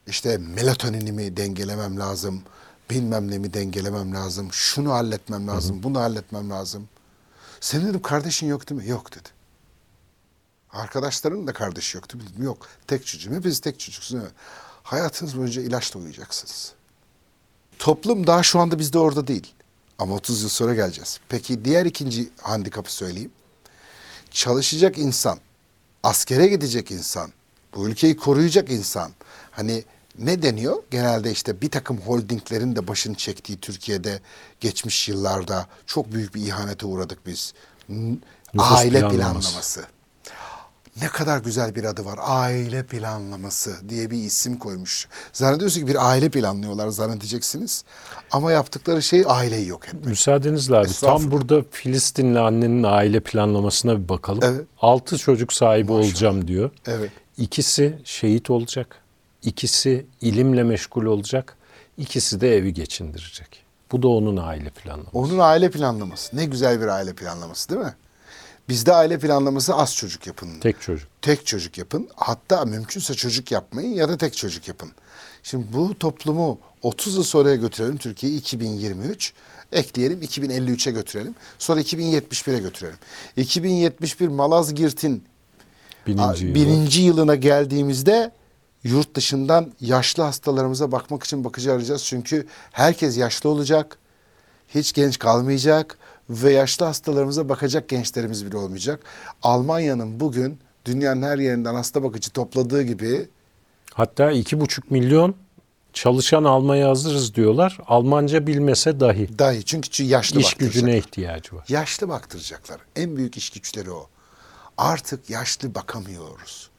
İşte 0.08 0.38
melatoninimi 0.38 1.38
dengelemem 1.38 2.00
lazım. 2.00 2.44
Bilmem 2.90 3.32
ne 3.32 3.38
mi 3.38 3.54
dengelemem 3.54 4.13
lazım. 4.13 4.50
Şunu 4.52 4.92
halletmem 4.92 5.48
lazım. 5.48 5.84
Bunu 5.84 6.00
halletmem 6.00 6.50
lazım. 6.50 6.90
Senin 7.60 7.88
dedim 7.88 8.02
kardeşin 8.02 8.48
yok 8.48 8.70
değil 8.70 8.82
mi? 8.82 8.88
Yok 8.90 9.12
dedi. 9.12 9.30
Arkadaşların 10.72 11.48
da 11.48 11.54
kardeşi 11.54 11.98
yok 11.98 12.13
değil 12.13 12.24
mi? 12.38 12.46
Yok. 12.46 12.68
Tek 12.88 13.06
çocuğum. 13.06 13.32
Hepiniz 13.32 13.60
tek 13.60 13.80
çocuksunuz. 13.80 14.24
Hayatınız 14.84 15.38
boyunca 15.38 15.62
ilaçla 15.62 16.00
uyuyacaksınız. 16.00 16.74
Toplum 17.80 18.28
daha 18.28 18.44
şu 18.44 18.60
anda 18.60 18.80
bizde 18.80 19.00
orada 19.00 19.28
değil. 19.28 19.54
Ama 20.00 20.16
30 20.16 20.42
yıl 20.42 20.50
sonra 20.50 20.74
geleceğiz. 20.74 21.20
Peki 21.30 21.66
diğer 21.66 21.86
ikinci 21.86 22.30
handikapı 22.42 22.94
söyleyeyim. 22.94 23.32
Çalışacak 24.32 24.98
insan, 24.98 25.40
askere 26.04 26.48
gidecek 26.48 26.92
insan, 26.92 27.32
bu 27.76 27.88
ülkeyi 27.88 28.18
koruyacak 28.18 28.72
insan. 28.72 29.12
Hani 29.52 29.84
ne 30.20 30.42
deniyor? 30.42 30.84
Genelde 30.92 31.32
işte 31.32 31.62
bir 31.62 31.72
takım 31.72 31.98
holdinglerin 31.98 32.76
de 32.76 32.88
başını 32.88 33.16
çektiği 33.16 33.60
Türkiye'de 33.60 34.20
geçmiş 34.60 35.10
yıllarda 35.10 35.68
çok 35.86 36.12
büyük 36.12 36.36
bir 36.36 36.42
ihanete 36.48 36.86
uğradık 36.86 37.26
biz. 37.26 37.54
Nüfus 37.90 38.72
Aile 38.72 39.00
planlaması. 39.00 39.18
planlaması. 39.18 39.86
Ne 41.02 41.08
kadar 41.08 41.38
güzel 41.38 41.76
bir 41.76 41.84
adı 41.84 42.06
var. 42.06 42.20
Aile 42.22 42.84
planlaması 42.84 43.90
diye 43.90 44.12
bir 44.12 44.18
isim 44.18 44.58
koymuş. 44.58 45.08
Zannediyorsun 45.34 45.82
ki 45.82 45.88
bir 45.88 46.10
aile 46.10 46.30
planlıyorlar 46.30 46.88
zannedeceksiniz. 46.88 47.84
Ama 48.32 48.52
yaptıkları 48.52 49.02
şey 49.02 49.24
aileyi 49.28 49.68
yok 49.68 49.88
etmek. 49.88 50.06
Müsaadenizle 50.06 50.78
abi 50.78 50.88
tam 51.02 51.32
burada 51.32 51.64
Filistinli 51.72 52.40
annenin 52.40 52.84
aile 52.84 53.20
planlamasına 53.20 54.04
bir 54.04 54.10
bakalım. 54.10 54.40
Evet. 54.44 54.66
Altı 54.82 55.18
çocuk 55.18 55.54
sahibi 55.54 55.92
olacağım 55.92 56.48
diyor. 56.48 56.72
Evet. 56.88 57.12
İkisi 57.38 58.00
şehit 58.04 58.50
olacak. 58.50 58.96
İkisi 59.44 60.06
ilimle 60.22 60.64
meşgul 60.64 61.06
olacak. 61.06 61.58
İkisi 61.98 62.42
de 62.42 62.58
evi 62.58 62.74
geçindirecek. 62.74 63.64
Bu 63.92 64.04
da 64.04 64.08
onun 64.08 64.38
aile 64.38 64.70
planlaması. 64.70 65.18
Onun 65.18 65.40
aile 65.40 65.72
planlaması. 65.72 66.38
Ne 66.38 66.46
güzel 66.46 66.82
bir 66.82 66.88
aile 66.88 67.14
planlaması 67.14 67.70
değil 67.70 67.82
mi? 67.82 67.94
Bizde 68.70 68.93
aile 68.93 69.20
planlaması 69.20 69.75
az 69.75 69.96
çocuk 69.96 70.27
yapın. 70.27 70.60
Tek 70.60 70.82
çocuk. 70.82 71.08
tek 71.22 71.46
çocuk 71.46 71.77
yapın. 71.77 72.10
Hatta 72.15 72.65
mümkünse 72.65 73.13
çocuk 73.13 73.51
yapmayın 73.51 73.93
ya 73.93 74.10
da 74.10 74.17
tek 74.17 74.36
çocuk 74.38 74.67
yapın. 74.67 74.91
Şimdi 75.43 75.65
bu 75.74 76.00
toplumu 76.00 76.60
30 76.82 77.15
yıl 77.15 77.24
sonraya 77.24 77.55
götürelim. 77.55 77.98
Türkiye 77.98 78.34
2023. 78.34 79.34
Ekleyelim 79.72 80.22
2053'e 80.22 80.91
götürelim. 80.91 81.36
Sonra 81.60 81.82
2071'e 81.82 82.60
götürelim. 82.60 82.98
2071 83.38 84.27
Malazgirt'in 84.27 85.24
Bininci 86.08 86.46
yılı. 86.46 86.55
birinci 86.55 87.01
yılına 87.01 87.36
geldiğimizde 87.36 88.32
yurt 88.84 89.15
dışından 89.15 89.72
yaşlı 89.82 90.24
hastalarımıza 90.24 90.91
bakmak 90.91 91.24
için 91.24 91.43
bakıcı 91.43 91.72
arayacağız. 91.72 92.03
Çünkü 92.03 92.48
herkes 92.72 93.17
yaşlı 93.17 93.50
olacak. 93.50 93.98
Hiç 94.67 94.93
genç 94.93 95.20
kalmayacak 95.20 95.98
ve 96.30 96.51
yaşlı 96.51 96.86
hastalarımıza 96.86 97.50
bakacak 97.50 97.89
gençlerimiz 97.89 98.46
bile 98.46 98.58
olmayacak. 98.58 99.03
Almanya'nın 99.42 100.20
bugün 100.20 100.60
dünyanın 100.86 101.22
her 101.22 101.38
yerinden 101.38 101.75
hasta 101.75 102.03
bakıcı 102.03 102.32
topladığı 102.32 102.84
gibi 102.84 103.27
Hatta 103.94 104.32
iki 104.32 104.60
buçuk 104.60 104.92
milyon 104.92 105.36
çalışan 105.94 106.44
almaya 106.44 106.89
hazırız 106.89 107.36
diyorlar. 107.36 107.77
Almanca 107.88 108.48
bilmese 108.48 109.00
dahi 109.00 109.39
dahi 109.39 109.63
çünkü 109.63 109.89
çü- 109.89 110.03
yaşlı 110.03 110.39
iş 110.39 110.53
gücüne 110.53 110.98
ihtiyacı 110.98 111.56
var. 111.56 111.65
Yaşlı 111.70 112.10
baktıracaklar. 112.10 112.82
En 112.96 113.18
büyük 113.18 113.38
iş 113.38 113.50
güçleri 113.50 113.92
o. 113.92 114.08
Artık 114.77 115.30
yaşlı 115.30 115.75
bakamıyoruz. 115.75 116.70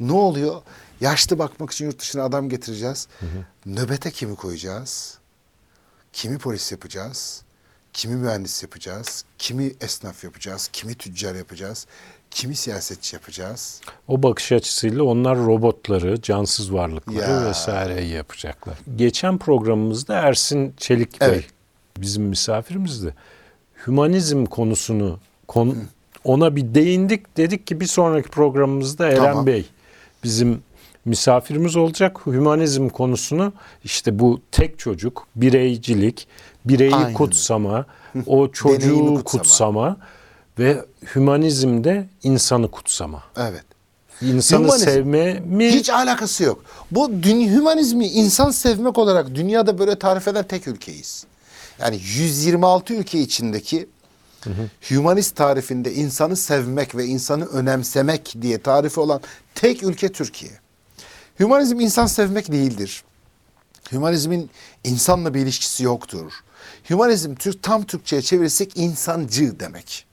Ne 0.00 0.12
oluyor? 0.12 0.62
Yaşlı 1.00 1.38
bakmak 1.38 1.70
için 1.70 1.84
yurt 1.84 1.98
dışına 1.98 2.24
adam 2.24 2.48
getireceğiz. 2.48 3.08
Nöbete 3.66 4.10
kimi 4.10 4.36
koyacağız? 4.36 5.18
Kimi 6.12 6.38
polis 6.38 6.72
yapacağız? 6.72 7.42
Kimi 7.92 8.14
mühendis 8.16 8.62
yapacağız? 8.62 9.24
Kimi 9.38 9.72
esnaf 9.80 10.24
yapacağız? 10.24 10.68
Kimi 10.72 10.94
tüccar 10.94 11.34
yapacağız? 11.34 11.86
Kimi 12.30 12.56
siyasetçi 12.56 13.16
yapacağız? 13.16 13.80
O 14.08 14.22
bakış 14.22 14.52
açısıyla 14.52 15.02
onlar 15.02 15.38
robotları, 15.38 16.22
cansız 16.22 16.72
varlıkları 16.72 17.30
Ya. 17.30 17.46
vesaireyi 17.48 18.10
yapacaklar. 18.12 18.78
Geçen 18.96 19.38
programımızda 19.38 20.14
Ersin 20.14 20.74
Çelik 20.76 21.20
Bey 21.20 21.28
Evet. 21.28 21.44
bizim 21.98 22.22
misafirimizdi. 22.24 23.14
Hümanizm 23.86 24.44
konusunu 24.44 25.18
kon, 25.48 25.76
ona 26.24 26.56
bir 26.56 26.74
değindik. 26.74 27.36
Dedik 27.36 27.66
ki 27.66 27.80
bir 27.80 27.86
sonraki 27.86 28.28
programımızda 28.28 29.08
Eren 29.08 29.16
Tamam. 29.24 29.46
Bey 29.46 29.66
bizim 30.24 30.62
misafirimiz 31.04 31.76
olacak. 31.76 32.26
Hümanizm 32.26 32.88
konusunu 32.88 33.52
işte 33.84 34.18
bu 34.18 34.40
tek 34.52 34.78
çocuk, 34.78 35.26
bireycilik, 35.36 36.28
bireyi 36.64 36.94
Aynen. 36.94 37.14
kutsama, 37.14 37.86
o 38.26 38.50
çocuğu 38.52 39.14
kutsama. 39.14 39.22
kutsama. 39.24 39.96
ve 40.58 40.84
hümanizmde 41.14 42.08
insanı 42.22 42.70
kutsama. 42.70 43.22
Evet. 43.36 43.64
İnsanı 44.22 44.64
Hümanizm. 44.64 44.84
sevme 44.84 45.40
mi? 45.40 45.72
Hiç 45.72 45.90
alakası 45.90 46.44
yok. 46.44 46.64
Bu 46.90 47.22
dün, 47.22 47.48
hümanizmi 47.48 48.06
insan 48.06 48.50
sevmek 48.50 48.98
olarak 48.98 49.34
dünyada 49.34 49.78
böyle 49.78 49.98
tarif 49.98 50.28
eden 50.28 50.44
tek 50.46 50.68
ülkeyiz. 50.68 51.24
Yani 51.80 51.96
126 52.16 52.94
ülke 52.94 53.18
içindeki 53.20 53.88
hümanist 54.90 55.36
tarifinde 55.36 55.92
insanı 55.94 56.36
sevmek 56.36 56.94
ve 56.96 57.04
insanı 57.04 57.46
önemsemek 57.46 58.34
diye 58.42 58.58
tarifi 58.62 59.00
olan 59.00 59.20
tek 59.54 59.82
ülke 59.82 60.12
Türkiye. 60.12 60.52
Hümanizm 61.40 61.80
insan 61.80 62.06
sevmek 62.06 62.52
değildir. 62.52 63.04
Hümanizmin 63.92 64.50
insanla 64.84 65.34
bir 65.34 65.40
ilişkisi 65.40 65.84
yoktur. 65.84 66.32
Hümanizm 66.90 67.34
Türk 67.34 67.62
tam 67.62 67.84
Türkçe'ye 67.84 68.22
çevirirsek 68.22 68.76
insancı 68.76 69.60
demek. 69.60 70.06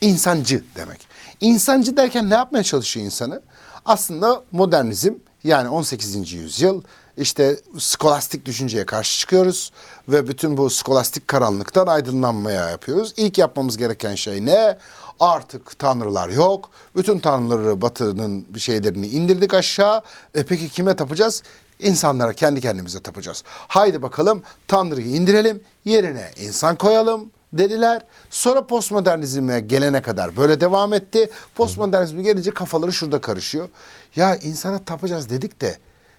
İnsancı 0.00 0.64
demek. 0.76 1.08
İnsancı 1.40 1.96
derken 1.96 2.30
ne 2.30 2.34
yapmaya 2.34 2.62
çalışıyor 2.62 3.06
insanı? 3.06 3.42
Aslında 3.84 4.42
modernizm 4.52 5.12
yani 5.44 5.68
18. 5.68 6.32
yüzyıl 6.32 6.82
işte 7.16 7.60
skolastik 7.78 8.46
düşünceye 8.46 8.86
karşı 8.86 9.18
çıkıyoruz 9.18 9.72
ve 10.08 10.28
bütün 10.28 10.56
bu 10.56 10.70
skolastik 10.70 11.28
karanlıktan 11.28 11.86
aydınlanmaya 11.86 12.70
yapıyoruz. 12.70 13.14
İlk 13.16 13.38
yapmamız 13.38 13.76
gereken 13.76 14.14
şey 14.14 14.46
ne? 14.46 14.78
Artık 15.20 15.78
tanrılar 15.78 16.28
yok. 16.28 16.70
Bütün 16.96 17.18
tanrıları 17.18 17.82
batının 17.82 18.46
bir 18.54 18.60
şeylerini 18.60 19.06
indirdik 19.06 19.54
aşağı. 19.54 20.02
E 20.34 20.42
peki 20.42 20.68
kime 20.68 20.96
tapacağız? 20.96 21.42
İnsanlara 21.78 22.32
kendi 22.32 22.60
kendimize 22.60 23.00
tapacağız. 23.00 23.44
Haydi 23.46 24.02
bakalım 24.02 24.42
Tanrı'yı 24.68 25.06
indirelim, 25.06 25.60
yerine 25.84 26.30
insan 26.36 26.76
koyalım 26.76 27.30
dediler. 27.52 28.02
Sonra 28.30 28.66
postmodernizme 28.66 29.60
gelene 29.60 30.02
kadar 30.02 30.36
böyle 30.36 30.60
devam 30.60 30.92
etti. 30.92 31.30
Postmodernizme 31.54 32.22
gelince 32.22 32.50
kafaları 32.50 32.92
şurada 32.92 33.20
karışıyor. 33.20 33.68
Ya 34.16 34.36
insana 34.36 34.84
tapacağız 34.84 35.30
dedik 35.30 35.60
de 35.60 35.78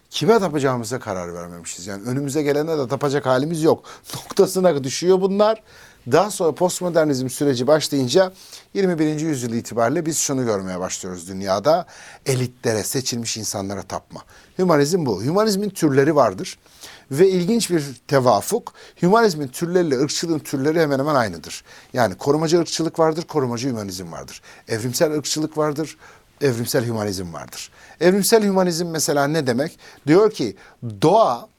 kime 0.09 0.39
tapacağımıza 0.39 0.99
karar 0.99 1.33
vermemişiz. 1.33 1.87
Yani 1.87 2.03
önümüze 2.07 2.43
gelene 2.43 2.77
de 2.77 2.87
tapacak 2.87 3.25
halimiz 3.25 3.63
yok. 3.63 3.83
Noktasına 4.15 4.83
düşüyor 4.83 5.21
bunlar. 5.21 5.63
Daha 6.11 6.31
sonra 6.31 6.51
postmodernizm 6.51 7.29
süreci 7.29 7.67
başlayınca 7.67 8.33
21. 8.73 9.19
yüzyıl 9.19 9.53
itibariyle 9.53 10.05
biz 10.05 10.17
şunu 10.17 10.45
görmeye 10.45 10.79
başlıyoruz 10.79 11.27
dünyada. 11.27 11.85
Elitlere, 12.25 12.83
seçilmiş 12.83 13.37
insanlara 13.37 13.81
tapma. 13.83 14.21
Hümanizm 14.59 15.05
bu. 15.05 15.23
Hümanizmin 15.23 15.69
türleri 15.69 16.15
vardır. 16.15 16.57
Ve 17.11 17.29
ilginç 17.29 17.71
bir 17.71 17.83
tevafuk, 18.07 18.73
hümanizmin 19.01 19.47
türleriyle 19.47 19.99
ırkçılığın 19.99 20.39
türleri 20.39 20.81
hemen 20.81 20.99
hemen 20.99 21.15
aynıdır. 21.15 21.63
Yani 21.93 22.15
korumacı 22.15 22.59
ırkçılık 22.59 22.99
vardır, 22.99 23.23
korumacı 23.23 23.69
hümanizm 23.69 24.11
vardır. 24.11 24.41
Evrimsel 24.67 25.11
ırkçılık 25.11 25.57
vardır, 25.57 25.97
evrimsel 26.41 26.85
hümanizm 26.85 27.33
vardır. 27.33 27.71
Evrimsel 28.01 28.43
hümanizm 28.43 28.87
mesela 28.87 29.27
ne 29.27 29.47
demek? 29.47 29.79
Diyor 30.07 30.31
ki 30.31 30.55
doğa 31.01 31.49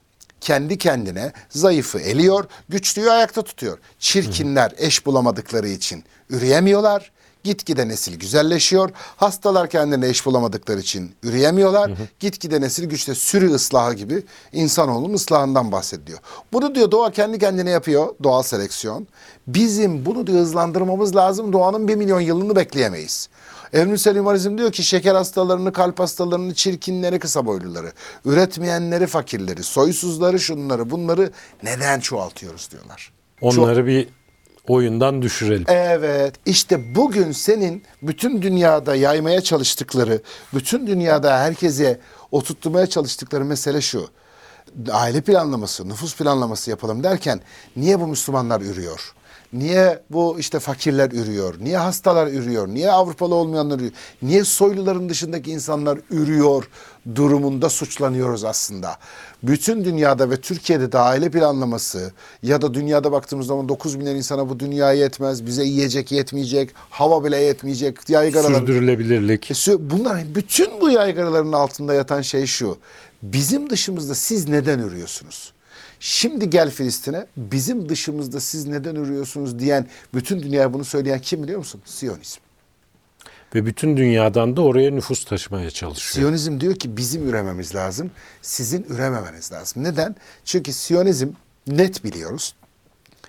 kendi 0.40 0.78
kendine 0.78 1.32
zayıfı 1.50 1.98
eliyor, 1.98 2.44
güçlüyü 2.68 3.10
ayakta 3.10 3.42
tutuyor. 3.42 3.78
Çirkinler 3.98 4.72
eş 4.78 5.06
bulamadıkları 5.06 5.68
için 5.68 6.04
üreyemiyorlar. 6.30 7.12
Gitgide 7.44 7.88
nesil 7.88 8.18
güzelleşiyor. 8.18 8.90
Hastalar 9.16 9.70
kendine 9.70 10.08
eş 10.08 10.26
bulamadıkları 10.26 10.80
için 10.80 11.14
üreyemiyorlar. 11.22 11.90
Gitgide 12.20 12.60
nesil 12.60 12.84
güçte 12.84 13.14
sürü 13.14 13.50
ıslahı 13.54 13.94
gibi 13.94 14.22
insanoğlunun 14.52 15.14
ıslahından 15.14 15.72
bahsediyor. 15.72 16.18
Bunu 16.52 16.74
diyor 16.74 16.90
doğa 16.90 17.10
kendi 17.10 17.38
kendine 17.38 17.70
yapıyor. 17.70 18.14
Doğal 18.22 18.42
seleksiyon. 18.42 19.06
Bizim 19.46 20.06
bunu 20.06 20.26
diyor 20.26 20.38
hızlandırmamız 20.38 21.16
lazım. 21.16 21.52
Doğanın 21.52 21.88
bir 21.88 21.96
milyon 21.96 22.20
yılını 22.20 22.56
bekleyemeyiz. 22.56 23.28
Evrimsel 23.72 24.16
hümanizm 24.16 24.58
diyor 24.58 24.72
ki 24.72 24.82
şeker 24.82 25.14
hastalarını, 25.14 25.72
kalp 25.72 26.00
hastalarını, 26.00 26.54
çirkinleri, 26.54 27.18
kısa 27.18 27.46
boyluları, 27.46 27.92
üretmeyenleri, 28.24 29.06
fakirleri, 29.06 29.62
soysuzları, 29.62 30.40
şunları, 30.40 30.90
bunları 30.90 31.30
neden 31.62 32.00
çoğaltıyoruz 32.00 32.70
diyorlar. 32.70 33.12
Onları 33.40 33.86
bir 33.86 34.08
oyundan 34.68 35.22
düşürelim. 35.22 35.64
Evet 35.68 36.34
işte 36.46 36.94
bugün 36.94 37.32
senin 37.32 37.82
bütün 38.02 38.42
dünyada 38.42 38.94
yaymaya 38.94 39.40
çalıştıkları, 39.40 40.22
bütün 40.54 40.86
dünyada 40.86 41.38
herkese 41.38 42.00
oturtmaya 42.30 42.86
çalıştıkları 42.86 43.44
mesele 43.44 43.80
şu. 43.80 44.08
Aile 44.92 45.20
planlaması, 45.20 45.88
nüfus 45.88 46.16
planlaması 46.16 46.70
yapalım 46.70 47.02
derken 47.02 47.40
niye 47.76 48.00
bu 48.00 48.06
Müslümanlar 48.06 48.60
ürüyor? 48.60 49.14
Niye 49.52 50.02
bu 50.10 50.36
işte 50.38 50.58
fakirler 50.58 51.10
ürüyor? 51.12 51.54
Niye 51.60 51.76
hastalar 51.76 52.26
ürüyor? 52.26 52.68
Niye 52.68 52.90
Avrupalı 52.90 53.34
olmayanlar 53.34 53.76
ürüyor? 53.76 53.92
Niye 54.22 54.44
soyluların 54.44 55.08
dışındaki 55.08 55.50
insanlar 55.50 55.98
ürüyor 56.10 56.68
durumunda 57.14 57.68
suçlanıyoruz 57.70 58.44
aslında. 58.44 58.96
Bütün 59.42 59.84
dünyada 59.84 60.30
ve 60.30 60.36
Türkiye'de 60.36 60.92
de 60.92 60.98
aile 60.98 61.30
planlaması 61.30 62.12
ya 62.42 62.62
da 62.62 62.74
dünyada 62.74 63.12
baktığımız 63.12 63.46
zaman 63.46 63.68
9 63.68 63.94
milyon 63.94 64.16
insana 64.16 64.48
bu 64.48 64.60
dünya 64.60 64.92
yetmez. 64.92 65.46
Bize 65.46 65.64
yiyecek 65.64 66.12
yetmeyecek, 66.12 66.70
hava 66.90 67.24
bile 67.24 67.36
yetmeyecek. 67.36 68.10
Yaygaralar. 68.10 68.60
Sürdürülebilirlik. 68.60 69.50
E, 69.50 69.90
Bunlar 69.90 70.34
bütün 70.34 70.80
bu 70.80 70.90
yaygaraların 70.90 71.52
altında 71.52 71.94
yatan 71.94 72.20
şey 72.22 72.46
şu. 72.46 72.78
Bizim 73.22 73.70
dışımızda 73.70 74.14
siz 74.14 74.48
neden 74.48 74.78
ürüyorsunuz? 74.78 75.52
Şimdi 76.00 76.50
gel 76.50 76.70
Filistin'e 76.70 77.26
bizim 77.36 77.88
dışımızda 77.88 78.40
siz 78.40 78.66
neden 78.66 78.94
ürüyorsunuz 78.94 79.58
diyen 79.58 79.86
bütün 80.14 80.42
dünyaya 80.42 80.72
bunu 80.72 80.84
söyleyen 80.84 81.20
kim 81.20 81.42
biliyor 81.42 81.58
musun? 81.58 81.82
Siyonizm. 81.84 82.40
Ve 83.54 83.66
bütün 83.66 83.96
dünyadan 83.96 84.56
da 84.56 84.62
oraya 84.62 84.90
nüfus 84.90 85.24
taşımaya 85.24 85.70
çalışıyor. 85.70 86.12
Siyonizm 86.22 86.60
diyor 86.60 86.74
ki 86.74 86.96
bizim 86.96 87.28
ürememiz 87.28 87.74
lazım. 87.74 88.10
Sizin 88.42 88.86
ürememeniz 88.88 89.52
lazım. 89.52 89.84
Neden? 89.84 90.16
Çünkü 90.44 90.72
Siyonizm 90.72 91.28
net 91.66 92.04
biliyoruz 92.04 92.54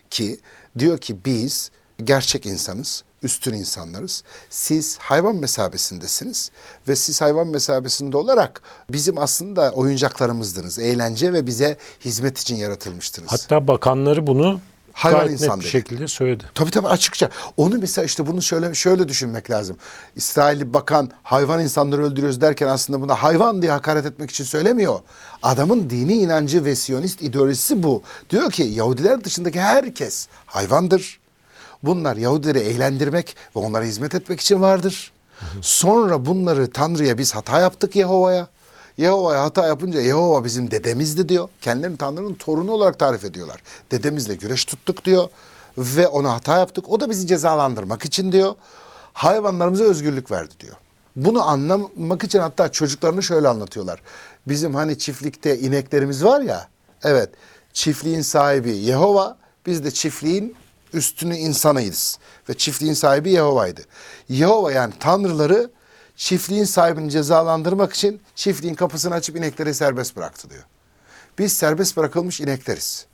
ki 0.10 0.40
diyor 0.80 0.98
ki 0.98 1.18
biz 1.26 1.72
gerçek 2.04 2.46
insanız, 2.46 3.04
üstün 3.24 3.54
insanlarız. 3.54 4.24
Siz 4.50 4.98
hayvan 4.98 5.36
mesabesindesiniz 5.36 6.52
ve 6.88 6.96
siz 6.96 7.22
hayvan 7.22 7.48
mesabesinde 7.48 8.18
olarak 8.18 8.62
bizim 8.92 9.18
aslında 9.18 9.72
oyuncaklarımızdınız. 9.72 10.80
Eğlence 10.80 11.34
ve 11.34 11.48
bize 11.48 11.78
hizmet 12.06 12.38
için 12.40 12.56
yaratılmıştınız. 12.56 13.32
Hatta 13.32 13.68
bakanları 13.68 14.28
bunu 14.28 14.60
Hayvan 14.94 15.20
gayet 15.20 15.32
net 15.32 15.42
insan 15.42 15.60
bir 15.60 15.64
dedi. 15.64 15.72
şekilde 15.72 16.08
söyledi. 16.08 16.44
Tabii 16.54 16.72
tabii 16.72 16.88
açıkça. 16.88 17.30
Onu 17.58 17.78
mesela 17.78 18.06
işte 18.06 18.28
bunu 18.28 18.42
şöyle 18.42 18.74
şöyle 18.74 19.08
düşünmek 19.08 19.50
lazım. 19.50 19.78
İsrailli 20.16 20.74
bakan 20.74 21.12
hayvan 21.24 21.62
insanları 21.62 22.04
öldürüyoruz 22.04 22.42
derken 22.42 22.68
aslında 22.68 23.02
buna 23.02 23.16
hayvan 23.16 23.62
diye 23.62 23.72
hakaret 23.72 24.06
etmek 24.06 24.30
için 24.30 24.44
söylemiyor. 24.44 25.00
Adamın 25.44 25.90
dini 25.90 26.14
inancı 26.14 26.66
ve 26.66 26.76
siyonist 26.76 27.22
ideolojisi 27.22 27.84
bu. 27.84 28.04
Diyor 28.30 28.52
ki 28.52 28.64
Yahudiler 28.64 29.24
dışındaki 29.24 29.62
herkes 29.62 30.28
hayvandır. 30.46 31.21
Bunlar 31.84 32.18
Yahudileri 32.18 32.60
eğlendirmek 32.60 33.36
ve 33.56 33.60
onlara 33.60 33.84
hizmet 33.84 34.16
etmek 34.16 34.40
için 34.42 34.62
vardır. 34.62 35.12
Sonra 35.62 36.26
bunları 36.26 36.72
Tanrı'ya 36.72 37.18
biz 37.18 37.36
hata 37.36 37.60
yaptık 37.60 37.96
Yehova'ya. 37.96 38.48
Yehova'ya 38.98 39.44
hata 39.44 39.68
yapınca 39.68 40.02
Yehova 40.02 40.44
bizim 40.44 40.72
dedemizdi 40.72 41.30
diyor. 41.30 41.50
Kendilerini 41.62 41.98
Tanrı'nın 41.98 42.34
torunu 42.34 42.72
olarak 42.72 43.00
tarif 43.00 43.26
ediyorlar. 43.26 43.62
Dedemizle 43.92 44.36
güreş 44.36 44.66
tuttuk 44.66 45.06
diyor. 45.06 45.30
Ve 45.78 46.08
ona 46.08 46.34
hata 46.34 46.58
yaptık. 46.58 46.90
O 46.90 47.00
da 47.00 47.10
bizi 47.10 47.28
cezalandırmak 47.28 48.06
için 48.06 48.32
diyor. 48.32 48.56
Hayvanlarımıza 49.14 49.84
özgürlük 49.84 50.32
verdi 50.32 50.54
diyor. 50.60 50.76
Bunu 51.16 51.50
anlamak 51.50 52.24
için 52.24 52.40
hatta 52.40 52.72
çocuklarını 52.72 53.24
şöyle 53.24 53.48
anlatıyorlar. 53.48 54.02
Bizim 54.48 54.76
hani 54.76 54.98
çiftlikte 54.98 55.60
ineklerimiz 55.60 56.24
var 56.24 56.42
ya. 56.42 56.68
Evet 57.04 57.30
çiftliğin 57.74 58.22
sahibi 58.22 58.72
Yehova. 58.72 59.38
Biz 59.66 59.84
de 59.84 59.92
çiftliğin 59.92 60.56
üstünü 60.94 61.36
insanıyız. 61.38 62.20
Ve 62.50 62.54
çiftliğin 62.54 62.94
sahibi 62.94 63.32
Yehova'ydı. 63.32 63.82
Yehova 64.30 64.72
yani 64.72 64.94
tanrıları 65.00 65.72
çiftliğin 66.16 66.64
sahibini 66.64 67.12
cezalandırmak 67.12 67.94
için 67.94 68.22
çiftliğin 68.36 68.76
kapısını 68.76 69.14
açıp 69.14 69.38
inekleri 69.38 69.74
serbest 69.74 70.16
bıraktı 70.16 70.50
diyor. 70.50 70.64
Biz 71.40 71.54
serbest 71.54 71.98
bırakılmış 71.98 72.42
inekleriz. 72.42 73.06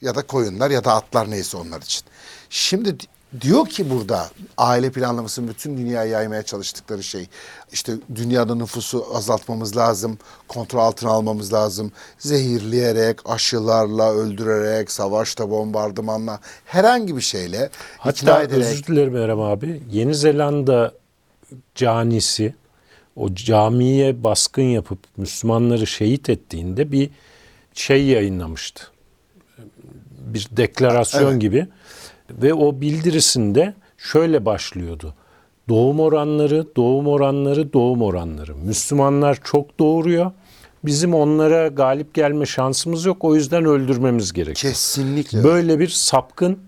Ya 0.00 0.14
da 0.14 0.26
koyunlar 0.26 0.70
ya 0.70 0.84
da 0.84 0.94
atlar 0.94 1.30
neyse 1.30 1.56
onlar 1.56 1.82
için. 1.82 2.02
Şimdi 2.50 3.00
di- 3.00 3.06
diyor 3.40 3.66
ki 3.66 3.90
burada 3.90 4.30
aile 4.56 4.90
planlamasının 4.90 5.48
bütün 5.48 5.76
dünyaya 5.78 6.10
yaymaya 6.10 6.42
çalıştıkları 6.42 7.02
şey 7.02 7.26
işte 7.72 7.92
dünyada 8.14 8.54
nüfusu 8.54 9.06
azaltmamız 9.14 9.76
lazım, 9.76 10.18
kontrol 10.48 10.80
altına 10.80 11.10
almamız 11.10 11.52
lazım. 11.52 11.92
Zehirleyerek, 12.18 13.30
aşılarla, 13.30 14.12
öldürerek, 14.12 14.90
savaşta, 14.90 15.50
bombardımanla 15.50 16.40
herhangi 16.64 17.16
bir 17.16 17.20
şeyle 17.22 17.56
ikna 17.56 17.98
Hatta 17.98 18.42
ederek 18.42 18.64
özür 18.64 18.84
dilerim 18.84 19.16
Erem 19.16 19.40
abi. 19.40 19.82
Yeni 19.90 20.14
Zelanda 20.14 20.92
canisi 21.74 22.54
o 23.16 23.34
camiye 23.34 24.24
baskın 24.24 24.62
yapıp 24.62 24.98
Müslümanları 25.16 25.86
şehit 25.86 26.30
ettiğinde 26.30 26.92
bir 26.92 27.10
şey 27.74 28.04
yayınlamıştı. 28.04 28.82
Bir 30.18 30.48
deklarasyon 30.56 31.30
Evet. 31.30 31.40
gibi 31.40 31.66
ve 32.42 32.54
o 32.54 32.80
bildirisinde 32.80 33.74
şöyle 33.98 34.44
başlıyordu. 34.44 35.14
Doğum 35.68 36.00
oranları, 36.00 36.76
doğum 36.76 37.06
oranları, 37.06 37.72
doğum 37.72 38.02
oranları. 38.02 38.54
Müslümanlar 38.56 39.38
çok 39.44 39.78
doğuruyor. 39.78 40.30
Bizim 40.84 41.14
onlara 41.14 41.68
galip 41.68 42.14
gelme 42.14 42.46
şansımız 42.46 43.04
yok. 43.04 43.16
O 43.20 43.34
yüzden 43.34 43.64
öldürmemiz 43.64 44.32
gerekiyor. 44.32 44.72
kesinlikle 44.72 45.44
Böyle 45.44 45.78
bir 45.78 45.88
sapkın 45.88 46.58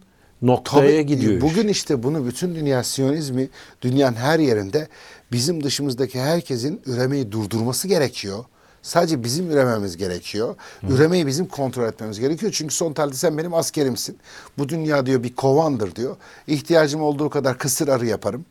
noktaya 0.43 1.03
Tabii, 1.03 1.07
gidiyor. 1.07 1.41
Bugün 1.41 1.69
işte 1.69 2.03
bunu 2.03 2.27
bütün 2.27 2.55
dünya 2.55 2.85
Siyonizmi 2.85 3.49
dünyanın 3.83 4.17
her 4.17 4.39
yerinde 4.39 4.89
bizim 5.33 5.65
dışımızdaki 5.65 6.21
herkesin 6.21 6.81
üremeyi 6.87 7.33
durdurması 7.33 7.89
gerekiyor. 7.89 8.45
Sadece 8.85 9.25
bizim 9.25 9.51
ürememiz 9.51 9.97
gerekiyor. 9.97 10.57
Üremeyi 10.89 11.27
bizim 11.27 11.47
kontrol 11.47 11.85
etmemiz 11.85 12.21
gerekiyor. 12.21 12.53
Çünkü 12.53 12.75
son 12.75 12.93
tahlilde 12.93 13.17
sen 13.17 13.39
benim 13.39 13.55
askerimsin. 13.55 14.19
Bu 14.59 14.69
dünya 14.69 15.07
diyor 15.07 15.23
bir 15.23 15.35
kovandır 15.35 15.97
diyor. 15.97 16.17
İhtiyacım 16.47 17.03
olduğu 17.03 17.31
kadar 17.31 17.59
kısır 17.59 17.89
arı 17.89 18.07
yaparım. 18.07 18.45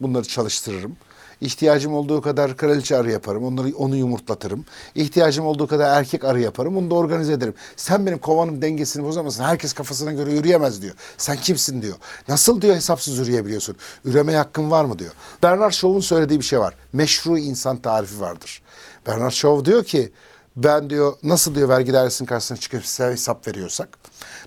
Bunları 0.00 0.24
çalıştırırım. 0.24 0.96
İhtiyacım 1.40 1.94
olduğu 1.94 2.20
kadar 2.22 2.56
kraliçe 2.56 2.96
arı 2.96 3.10
yaparım. 3.10 3.44
Onları 3.44 3.76
onu 3.76 3.96
yumurtlatırım. 3.96 4.64
İhtiyacım 4.94 5.46
olduğu 5.46 5.66
kadar 5.66 5.98
erkek 5.98 6.24
arı 6.24 6.40
yaparım. 6.40 6.76
Onu 6.76 6.90
da 6.90 6.94
organize 6.94 7.32
ederim. 7.32 7.54
Sen 7.76 8.06
benim 8.06 8.18
kovanın 8.18 8.62
dengesini 8.62 9.04
bozamazsın. 9.04 9.44
Herkes 9.44 9.72
kafasına 9.72 10.12
göre 10.12 10.32
yürüyemez 10.32 10.82
diyor. 10.82 10.94
Sen 11.18 11.36
kimsin 11.36 11.82
diyor. 11.82 11.96
Nasıl 12.28 12.60
diyor 12.62 12.74
hesapsız 12.74 13.18
yürüyebiliyorsun? 13.18 13.76
Üremeye 14.04 14.38
hakkın 14.38 14.70
var 14.70 14.84
mı 14.84 14.98
diyor. 14.98 15.12
Bernard 15.42 15.72
Shaw'un 15.72 16.00
söylediği 16.00 16.40
bir 16.40 16.44
şey 16.44 16.60
var. 16.60 16.74
Meşru 16.92 17.38
insan 17.38 17.76
tarifi 17.76 18.20
vardır. 18.20 18.62
Bernard 19.08 19.30
Shaw 19.30 19.64
diyor 19.64 19.84
ki 19.84 20.12
ben 20.56 20.90
diyor 20.90 21.12
nasıl 21.22 21.54
diyor 21.54 21.68
vergi 21.68 21.92
dairesinin 21.92 22.28
karşısına 22.28 22.58
çıkıp 22.58 22.82
hesap 22.82 23.48
veriyorsak, 23.48 23.88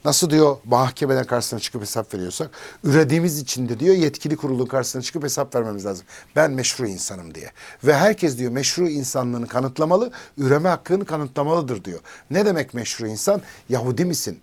nasıl 0.06 0.30
diyor 0.30 0.58
mahkemeden 0.66 1.24
karşısına 1.24 1.60
çıkıp 1.60 1.82
hesap 1.82 2.14
veriyorsak, 2.14 2.50
ürediğimiz 2.84 3.40
için 3.40 3.70
de 3.70 3.80
diyor 3.80 3.96
yetkili 3.96 4.38
kurulun 4.38 4.66
karşısına 4.66 5.02
çıkıp 5.02 5.24
hesap 5.24 5.56
vermemiz 5.56 5.86
lazım. 5.86 6.06
Ben 6.36 6.52
meşru 6.52 6.88
insanım 6.88 7.36
diye. 7.36 7.52
Ve 7.84 7.96
herkes 7.96 8.38
diyor 8.38 8.52
meşru 8.52 8.88
insanlığını 8.88 9.48
kanıtlamalı, 9.48 10.12
üreme 10.38 10.70
hakkını 10.70 11.06
kanıtlamalıdır 11.06 11.84
diyor. 11.84 12.00
Ne 12.32 12.46
demek 12.46 12.74
meşru 12.74 13.08
insan? 13.08 13.42
Yahudi 13.70 14.06
misin? 14.06 14.40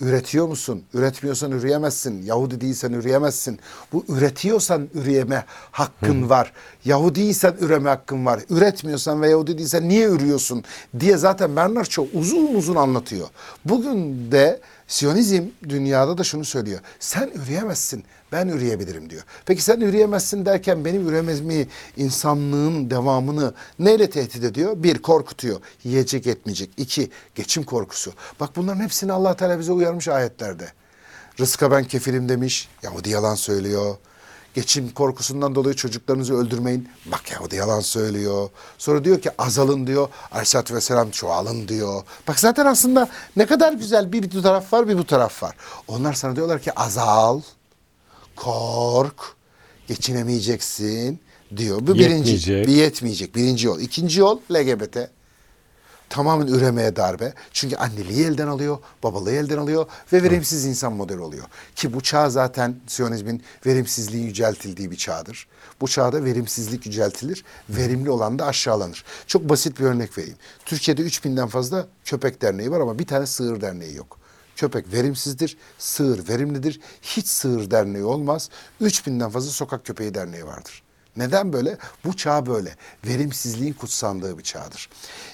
Üretiyor 0.00 0.48
musun? 0.48 0.82
Üretmiyorsan 0.94 1.52
üreyemezsin. 1.52 2.22
Yahudi 2.22 2.60
değilsen 2.60 2.92
üreyemezsin. 2.92 3.58
Bu 3.92 4.04
üretiyorsan 4.08 4.88
üreyeme 4.94 5.44
hakkın 5.70 6.30
var. 6.30 6.52
Yahudiysen 6.84 7.54
üreme 7.60 7.88
hakkın 7.88 8.26
var. 8.26 8.40
Üretmiyorsan 8.50 9.22
ve 9.22 9.28
Yahudi 9.30 9.58
değilsen 9.58 9.88
niye 9.88 10.08
ürüyorsun 10.08 10.64
diye 11.00 11.16
zaten 11.16 11.56
Bernard 11.56 11.86
Shaw 11.86 12.18
uzun 12.18 12.54
uzun 12.54 12.76
anlatıyor. 12.76 13.28
Bugün 13.64 14.32
de 14.32 14.60
Siyonizm 14.88 15.44
dünyada 15.68 16.18
da 16.18 16.24
şunu 16.24 16.44
söylüyor. 16.44 16.80
Sen 17.00 17.30
üreyemezsin. 17.34 18.04
Ben 18.32 18.48
üreyebilirim 18.48 19.10
diyor. 19.10 19.22
Peki 19.46 19.62
sen 19.62 19.80
üreyemezsin 19.80 20.46
derken 20.46 20.84
benim 20.84 21.08
üremezmi 21.08 21.68
insanlığın 21.96 22.90
devamını 22.90 23.54
neyle 23.78 24.10
tehdit 24.10 24.44
ediyor? 24.44 24.82
Bir, 24.82 24.98
korkutuyor. 24.98 25.60
Yiyecek 25.84 26.26
etmeyecek. 26.26 26.70
İki, 26.76 27.10
geçim 27.34 27.62
korkusu. 27.62 28.12
Bak 28.40 28.50
bunların 28.56 28.80
hepsini 28.80 29.12
allah 29.12 29.36
Teala 29.36 29.58
bize 29.58 29.72
uyarmış 29.72 30.08
ayetlerde. 30.08 30.68
Rızka 31.40 31.70
ben 31.70 31.84
kefilim 31.84 32.28
demiş. 32.28 32.68
Yahudi 32.82 33.10
yalan 33.10 33.34
söylüyor. 33.34 33.96
Geçim 34.54 34.90
korkusundan 34.90 35.54
dolayı 35.54 35.74
çocuklarınızı 35.74 36.34
öldürmeyin. 36.34 36.88
Bak 37.06 37.30
Yahudi 37.30 37.56
yalan 37.56 37.80
söylüyor. 37.80 38.48
Sonra 38.78 39.04
diyor 39.04 39.20
ki 39.20 39.30
azalın 39.38 39.86
diyor. 39.86 40.08
Aleyhisselatü 40.32 40.74
Vesselam 40.74 41.10
çoğalın 41.10 41.68
diyor. 41.68 42.02
Bak 42.28 42.40
zaten 42.40 42.66
aslında 42.66 43.08
ne 43.36 43.46
kadar 43.46 43.72
güzel 43.72 44.12
bir 44.12 44.32
bu 44.32 44.42
taraf 44.42 44.72
var 44.72 44.88
bir 44.88 44.98
bu 44.98 45.06
taraf 45.06 45.42
var. 45.42 45.56
Onlar 45.88 46.12
sana 46.12 46.36
diyorlar 46.36 46.62
ki 46.62 46.72
azal, 46.72 47.40
kork, 48.36 49.16
geçinemeyeceksin 49.88 51.20
diyor. 51.56 51.78
Bu 51.80 51.94
birinci. 51.94 52.30
Yetmeyecek. 52.30 52.66
Bir 52.66 52.72
yetmeyecek. 52.72 53.34
Birinci 53.34 53.66
yol. 53.66 53.80
İkinci 53.80 54.20
yol 54.20 54.38
LGBT. 54.50 54.96
Tamamen 56.14 56.46
üremeye 56.46 56.96
darbe. 56.96 57.34
Çünkü 57.52 57.76
anneliği 57.76 58.26
elden 58.26 58.46
alıyor, 58.46 58.78
babalığı 59.02 59.32
elden 59.32 59.58
alıyor 59.58 59.86
ve 60.12 60.22
verimsiz 60.22 60.64
insan 60.64 60.92
modeli 60.92 61.20
oluyor. 61.20 61.44
Ki 61.76 61.94
bu 61.94 62.00
çağ 62.00 62.30
zaten 62.30 62.76
Siyonizmin 62.86 63.42
verimsizliği 63.66 64.24
yüceltildiği 64.24 64.90
bir 64.90 64.96
çağdır. 64.96 65.46
Bu 65.80 65.88
çağda 65.88 66.24
verimsizlik 66.24 66.86
yüceltilir, 66.86 67.44
verimli 67.68 68.10
olan 68.10 68.38
da 68.38 68.46
aşağılanır. 68.46 69.04
Çok 69.26 69.48
basit 69.48 69.80
bir 69.80 69.84
örnek 69.84 70.18
vereyim. 70.18 70.36
Türkiye'de 70.64 71.02
3000'den 71.02 71.48
fazla 71.48 71.86
köpek 72.04 72.42
derneği 72.42 72.70
var 72.70 72.80
ama 72.80 72.98
bir 72.98 73.06
tane 73.06 73.26
sığır 73.26 73.60
derneği 73.60 73.96
yok. 73.96 74.18
Köpek 74.56 74.92
verimsizdir, 74.92 75.56
sığır 75.78 76.28
verimlidir. 76.28 76.80
Hiç 77.02 77.28
sığır 77.28 77.70
derneği 77.70 78.04
olmaz. 78.04 78.50
3000'den 78.80 79.30
fazla 79.30 79.50
sokak 79.50 79.86
köpeği 79.86 80.14
derneği 80.14 80.46
vardır. 80.46 80.83
Neden 81.16 81.52
böyle? 81.52 81.78
Bu 82.04 82.16
çağ 82.16 82.46
böyle. 82.46 82.76
Verimsizliğin 83.06 83.72
kutsandığı 83.72 84.38
bir 84.38 84.42
çağdır. 84.42 84.88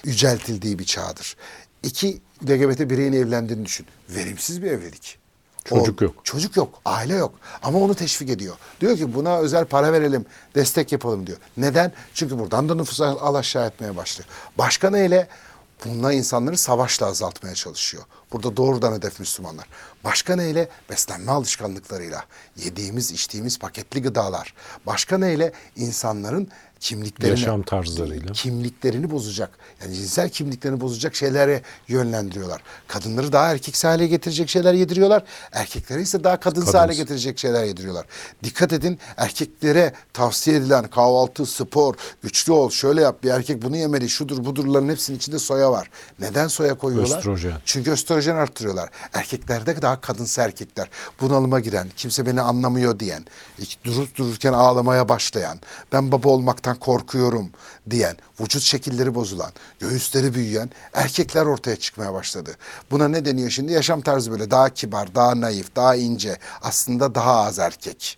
Yüceltildiği 0.05 0.79
bir 0.79 0.85
çağdır. 0.85 1.35
İki 1.83 2.21
LGBT 2.43 2.79
bireyin 2.89 3.13
evlendiğini 3.13 3.65
düşün. 3.65 3.85
Verimsiz 4.09 4.61
bir 4.63 4.71
evlilik. 4.71 5.17
Çocuk 5.65 6.01
O- 6.01 6.05
yok. 6.05 6.15
Çocuk 6.23 6.57
yok, 6.57 6.81
aile 6.85 7.13
yok. 7.15 7.33
Ama 7.63 7.79
onu 7.79 7.95
teşvik 7.95 8.29
ediyor. 8.29 8.55
Diyor 8.81 8.97
ki 8.97 9.13
buna 9.13 9.37
özel 9.37 9.65
para 9.65 9.93
verelim, 9.93 10.25
destek 10.55 10.91
yapalım 10.91 11.27
diyor. 11.27 11.37
Neden? 11.57 11.91
Çünkü 12.13 12.39
buradan 12.39 12.69
da 12.69 12.75
nüfusu 12.75 13.03
al 13.05 13.35
aşağı 13.35 13.67
etmeye 13.67 13.95
başlıyor. 13.97 14.29
Başka 14.57 14.89
neyle? 14.89 15.27
Bununla 15.85 16.13
insanları 16.13 16.57
savaşla 16.57 17.05
azaltmaya 17.05 17.55
çalışıyor. 17.55 18.03
Burada 18.33 18.57
doğrudan 18.57 18.93
hedef 18.93 19.19
Müslümanlar. 19.19 19.67
Başka 20.03 20.35
neyle? 20.35 20.69
Beslenme 20.89 21.31
alışkanlıklarıyla. 21.31 22.23
Yediğimiz, 22.55 23.11
içtiğimiz 23.11 23.59
paketli 23.59 24.01
gıdalar. 24.01 24.53
Başka 24.85 25.17
neyle? 25.17 25.53
İnsanların 25.75 26.51
kimliklerini, 26.81 27.39
Yaşam 27.39 27.61
tarzlarıyla. 27.63 28.33
kimliklerini 28.33 29.11
bozacak. 29.11 29.49
Yani 29.81 29.95
cinsel 29.95 30.29
kimliklerini 30.29 30.81
bozacak 30.81 31.15
şeylere 31.15 31.61
yönlendiriyorlar. 31.87 32.61
Kadınları 32.87 33.31
daha 33.33 33.51
erkeksi 33.51 33.87
hale 33.87 34.07
getirecek 34.07 34.49
şeyler 34.49 34.73
yediriyorlar. 34.73 35.23
Erkekleri 35.51 36.01
ise 36.01 36.23
daha 36.23 36.39
kadınsı 36.39 36.77
hale 36.77 36.87
Kadınsı. 36.87 37.01
getirecek 37.01 37.39
şeyler 37.39 37.63
yediriyorlar. 37.63 38.05
Dikkat 38.43 38.73
edin 38.73 38.99
erkeklere 39.17 39.93
tavsiye 40.13 40.57
edilen 40.57 40.87
kahvaltı, 40.87 41.45
spor, 41.45 41.95
güçlü 42.23 42.51
ol, 42.51 42.69
şöyle 42.69 43.01
yap 43.01 43.23
bir 43.23 43.29
erkek 43.29 43.61
bunu 43.61 43.77
yemeli, 43.77 44.09
şudur 44.09 44.45
budurların 44.45 44.89
hepsinin 44.89 45.17
içinde 45.17 45.39
soya 45.39 45.71
var. 45.71 45.89
Neden 46.19 46.47
soya 46.47 46.73
koyuyorlar? 46.77 47.17
Östrojen. 47.17 47.53
Çünkü 47.65 47.91
östrojen 47.91 48.35
arttırıyorlar. 48.35 48.89
Erkeklerde 49.13 49.81
daha 49.81 50.01
kadınsı 50.01 50.41
erkekler. 50.41 50.89
Bunalıma 51.21 51.59
giren, 51.59 51.87
kimse 51.97 52.25
beni 52.25 52.41
anlamıyor 52.41 52.99
diyen, 52.99 53.25
durup 53.83 54.15
dururken 54.15 54.53
ağlamaya 54.53 55.09
başlayan, 55.09 55.59
ben 55.93 56.11
baba 56.11 56.29
olmaktan 56.29 56.70
korkuyorum 56.79 57.49
diyen, 57.89 58.17
vücut 58.39 58.61
şekilleri 58.61 59.15
bozulan, 59.15 59.51
göğüsleri 59.79 60.33
büyüyen 60.33 60.69
erkekler 60.93 61.45
ortaya 61.45 61.75
çıkmaya 61.75 62.13
başladı. 62.13 62.55
Buna 62.91 63.07
ne 63.07 63.25
deniyor 63.25 63.49
şimdi? 63.49 63.71
Yaşam 63.71 64.01
tarzı 64.01 64.31
böyle 64.31 64.51
daha 64.51 64.69
kibar, 64.69 65.15
daha 65.15 65.41
naif, 65.41 65.75
daha 65.75 65.95
ince, 65.95 66.37
aslında 66.61 67.15
daha 67.15 67.41
az 67.41 67.59
erkek. 67.59 68.17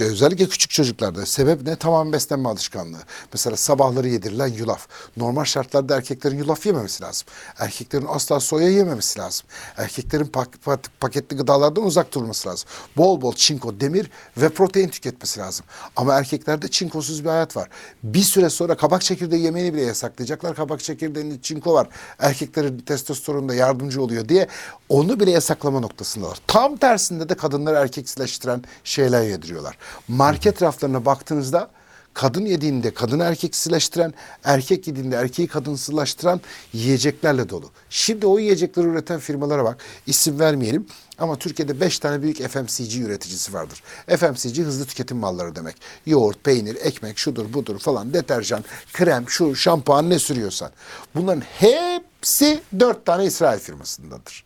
Özellikle 0.00 0.48
küçük 0.48 0.70
çocuklarda. 0.70 1.26
Sebep 1.26 1.62
ne? 1.62 1.76
Tamam 1.76 2.12
beslenme 2.12 2.48
alışkanlığı. 2.48 2.98
Mesela 3.32 3.56
sabahları 3.56 4.08
yedirilen 4.08 4.46
yulaf. 4.46 4.88
Normal 5.16 5.44
şartlarda 5.44 5.96
erkeklerin 5.96 6.38
yulaf 6.38 6.66
yememesi 6.66 7.02
lazım. 7.02 7.28
Erkeklerin 7.58 8.06
asla 8.08 8.40
soya 8.40 8.68
yememesi 8.68 9.18
lazım. 9.18 9.46
Erkeklerin 9.76 10.24
pak- 10.26 10.62
pak- 10.64 11.00
paketli 11.00 11.36
gıdalardan 11.36 11.84
uzak 11.84 12.14
durması 12.14 12.48
lazım. 12.48 12.68
Bol 12.96 13.20
bol 13.20 13.32
çinko, 13.34 13.80
demir 13.80 14.10
ve 14.36 14.48
protein 14.48 14.88
tüketmesi 14.88 15.40
lazım. 15.40 15.66
Ama 15.96 16.14
erkeklerde 16.14 16.68
çinkosuz 16.68 17.24
bir 17.24 17.28
hayat 17.28 17.56
var. 17.56 17.68
Bir 18.02 18.22
süre 18.22 18.50
sonra 18.50 18.76
kabak 18.76 19.02
çekirdeği 19.02 19.42
yemeğini 19.42 19.74
bile 19.74 19.82
yasaklayacaklar. 19.82 20.56
Kabak 20.56 20.80
çekirdeğinde 20.80 21.42
çinko 21.42 21.74
var. 21.74 21.88
Erkeklerin 22.18 22.78
testosteronunda 22.78 23.54
yardımcı 23.54 24.02
oluyor 24.02 24.28
diye 24.28 24.48
onu 24.88 25.20
bile 25.20 25.30
yasaklama 25.30 25.80
noktasındalar. 25.80 26.38
Tam 26.46 26.76
tersinde 26.76 27.28
de 27.28 27.34
kadınları 27.34 27.76
erkeksileştiren 27.76 28.64
şeyler 28.84 29.22
yediriyorlar. 29.22 29.76
Market 30.08 30.62
raflarına 30.62 31.04
baktığınızda 31.04 31.70
kadın 32.14 32.46
yediğinde 32.46 32.94
kadını 32.94 33.24
erkeksileştiren, 33.24 34.14
erkek 34.44 34.86
yediğinde 34.86 35.16
erkeği 35.16 35.48
kadınsızlaştıran 35.48 36.40
yiyeceklerle 36.72 37.48
dolu. 37.48 37.70
Şimdi 37.90 38.26
o 38.26 38.38
yiyecekleri 38.38 38.86
üreten 38.86 39.18
firmalara 39.18 39.64
bak. 39.64 39.78
İsim 40.06 40.40
vermeyelim 40.40 40.86
ama 41.18 41.36
Türkiye'de 41.38 41.80
5 41.80 41.98
tane 41.98 42.22
büyük 42.22 42.48
FMCG 42.48 42.96
üreticisi 42.96 43.52
vardır. 43.52 43.82
FMCG 44.06 44.58
hızlı 44.58 44.84
tüketim 44.86 45.16
malları 45.16 45.56
demek. 45.56 45.76
Yoğurt, 46.06 46.44
peynir, 46.44 46.76
ekmek, 46.80 47.18
şudur 47.18 47.52
budur 47.52 47.78
falan, 47.78 48.14
deterjan, 48.14 48.64
krem, 48.92 49.28
şu 49.28 49.56
şampuan 49.56 50.10
ne 50.10 50.18
sürüyorsan. 50.18 50.70
Bunların 51.14 51.42
hepsi 51.58 52.60
4 52.80 53.06
tane 53.06 53.24
İsrail 53.24 53.60
firmasındadır. 53.60 54.44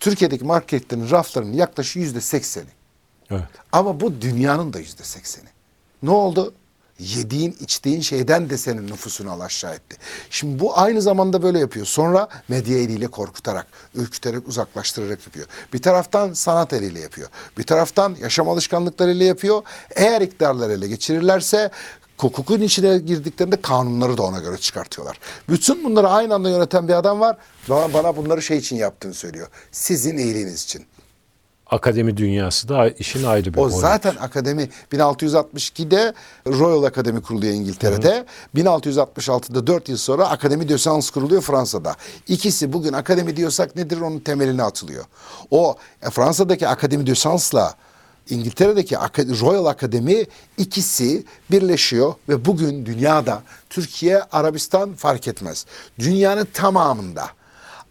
Türkiye'deki 0.00 0.44
marketlerin 0.44 1.10
raflarının 1.10 1.52
yaklaşık 1.52 1.96
yüzde 1.96 2.20
sekseni. 2.20 2.75
Evet. 3.30 3.42
Ama 3.72 4.00
bu 4.00 4.20
dünyanın 4.20 4.72
da 4.72 4.78
yüzde 4.78 5.04
sekseni. 5.04 5.48
Ne 6.02 6.10
oldu? 6.10 6.54
Yediğin, 6.98 7.56
içtiğin 7.60 8.00
şeyden 8.00 8.50
de 8.50 8.58
senin 8.58 8.86
nüfusunu 8.86 9.32
al 9.32 9.40
aşağı 9.40 9.74
etti. 9.74 9.96
Şimdi 10.30 10.58
bu 10.60 10.78
aynı 10.78 11.02
zamanda 11.02 11.42
böyle 11.42 11.58
yapıyor. 11.58 11.86
Sonra 11.86 12.28
medya 12.48 12.78
eliyle 12.78 13.06
korkutarak, 13.06 13.66
ürküterek, 13.94 14.48
uzaklaştırarak 14.48 15.26
yapıyor. 15.26 15.46
Bir 15.72 15.82
taraftan 15.82 16.32
sanat 16.32 16.72
eliyle 16.72 17.00
yapıyor. 17.00 17.28
Bir 17.58 17.62
taraftan 17.62 18.16
yaşam 18.20 18.48
alışkanlıklarıyla 18.48 19.26
yapıyor. 19.26 19.62
Eğer 19.96 20.20
iktidarlar 20.20 20.70
ele 20.70 20.88
geçirirlerse 20.88 21.70
hukukun 22.18 22.60
içine 22.60 22.98
girdiklerinde 22.98 23.60
kanunları 23.60 24.16
da 24.16 24.22
ona 24.22 24.40
göre 24.40 24.58
çıkartıyorlar. 24.58 25.18
Bütün 25.48 25.84
bunları 25.84 26.08
aynı 26.08 26.34
anda 26.34 26.50
yöneten 26.50 26.88
bir 26.88 26.94
adam 26.94 27.20
var. 27.20 27.36
Bana, 27.68 27.92
bana 27.92 28.16
bunları 28.16 28.42
şey 28.42 28.58
için 28.58 28.76
yaptığını 28.76 29.14
söylüyor. 29.14 29.48
Sizin 29.72 30.16
iyiliğiniz 30.16 30.64
için. 30.64 30.86
Akademi 31.70 32.16
dünyası 32.16 32.68
da 32.68 32.88
işin 32.88 33.24
ayrı 33.24 33.54
bir 33.54 33.58
O 33.58 33.62
boyutu. 33.62 33.78
zaten 33.78 34.16
akademi 34.20 34.68
1662'de 34.92 36.14
Royal 36.46 36.82
Akademi 36.82 37.22
kuruluyor 37.22 37.52
İngiltere'de. 37.54 38.26
1666'da 38.56 39.66
4 39.66 39.88
yıl 39.88 39.96
sonra 39.96 40.28
Akademi 40.28 40.68
de 40.68 40.78
Sciences 40.78 41.10
kuruluyor 41.10 41.42
Fransa'da. 41.42 41.96
İkisi 42.28 42.72
bugün 42.72 42.92
akademi 42.92 43.36
diyorsak 43.36 43.76
nedir 43.76 44.00
onun 44.00 44.18
temelini 44.18 44.62
atılıyor. 44.62 45.04
O 45.50 45.76
e, 46.02 46.10
Fransa'daki 46.10 46.68
Akademi 46.68 47.06
de 47.06 47.14
Sciences'la 47.14 47.74
İngiltere'deki 48.30 48.96
Royal 49.40 49.66
Akademi 49.66 50.24
ikisi 50.58 51.24
birleşiyor 51.50 52.14
ve 52.28 52.44
bugün 52.44 52.86
dünyada 52.86 53.42
Türkiye, 53.70 54.22
Arabistan 54.22 54.94
fark 54.94 55.28
etmez. 55.28 55.66
Dünyanın 55.98 56.48
tamamında 56.54 57.26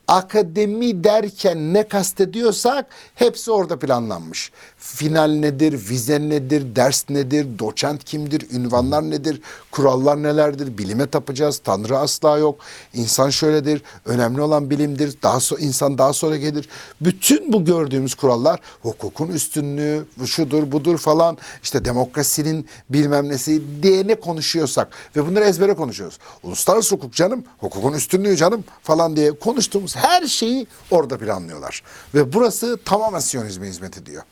akademi 0.08 1.04
derken 1.04 1.74
ne 1.74 1.88
kastediyorsak 1.88 2.86
hepsi 3.16 3.52
orada 3.52 3.80
planlanmış. 3.80 4.52
Final 4.86 5.30
nedir, 5.30 5.90
vize 5.90 6.20
nedir, 6.20 6.76
ders 6.76 7.10
nedir, 7.10 7.60
doçent 7.60 8.04
kimdir, 8.04 8.52
ünvanlar 8.52 9.10
nedir, 9.10 9.42
kurallar 9.72 10.24
nelerdir, 10.24 10.78
bilime 10.78 11.08
tapacağız, 11.08 11.58
tanrı 11.58 11.98
asla 11.98 12.38
yok, 12.38 12.60
insan 12.94 13.30
şöyledir, 13.30 13.82
önemli 14.06 14.42
olan 14.42 14.70
bilimdir, 14.70 15.18
daha 15.24 15.40
so 15.40 15.58
insan 15.58 15.98
daha 15.98 16.14
sonra 16.14 16.38
gelir. 16.38 16.70
Bütün 17.02 17.54
bu 17.54 17.66
gördüğümüz 17.66 18.16
kurallar 18.16 18.60
hukukun 18.82 19.28
üstünlüğü, 19.28 20.06
şudur 20.26 20.72
budur 20.72 20.98
falan, 20.98 21.38
işte 21.64 21.86
demokrasinin 21.86 22.68
bilmem 22.90 23.30
nesi 23.30 23.64
diye 23.84 24.08
ne 24.08 24.16
konuşuyorsak 24.16 24.88
ve 25.16 25.28
bunları 25.28 25.46
ezbere 25.46 25.74
konuşuyoruz. 25.74 26.20
Uluslararası 26.44 26.96
hukuk 26.96 27.14
canım, 27.14 27.44
hukukun 27.58 27.94
üstünlüğü 27.94 28.38
canım 28.38 28.64
falan 28.84 29.16
diye 29.16 29.40
konuştuğumuz 29.40 29.96
her 29.96 30.28
şeyi 30.28 30.68
orada 30.92 31.18
planlıyorlar. 31.18 31.84
Ve 32.16 32.34
burası 32.34 32.80
tamamen 32.86 33.20
Siyonizme 33.20 33.68
hizmet 33.68 33.98
ediyor. 33.98 34.24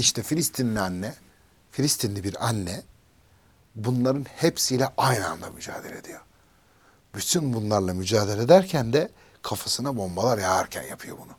İşte 0.00 0.22
Filistinli 0.22 0.80
anne, 0.80 1.14
Filistinli 1.70 2.24
bir 2.24 2.48
anne 2.48 2.82
bunların 3.74 4.26
hepsiyle 4.36 4.88
aynı 4.96 5.28
anda 5.28 5.50
mücadele 5.50 5.98
ediyor. 5.98 6.20
Bütün 7.14 7.54
bunlarla 7.54 7.94
mücadele 7.94 8.42
ederken 8.42 8.92
de 8.92 9.10
kafasına 9.42 9.96
bombalar 9.96 10.38
yağarken 10.38 10.82
yapıyor 10.82 11.18
bunu. 11.18 11.32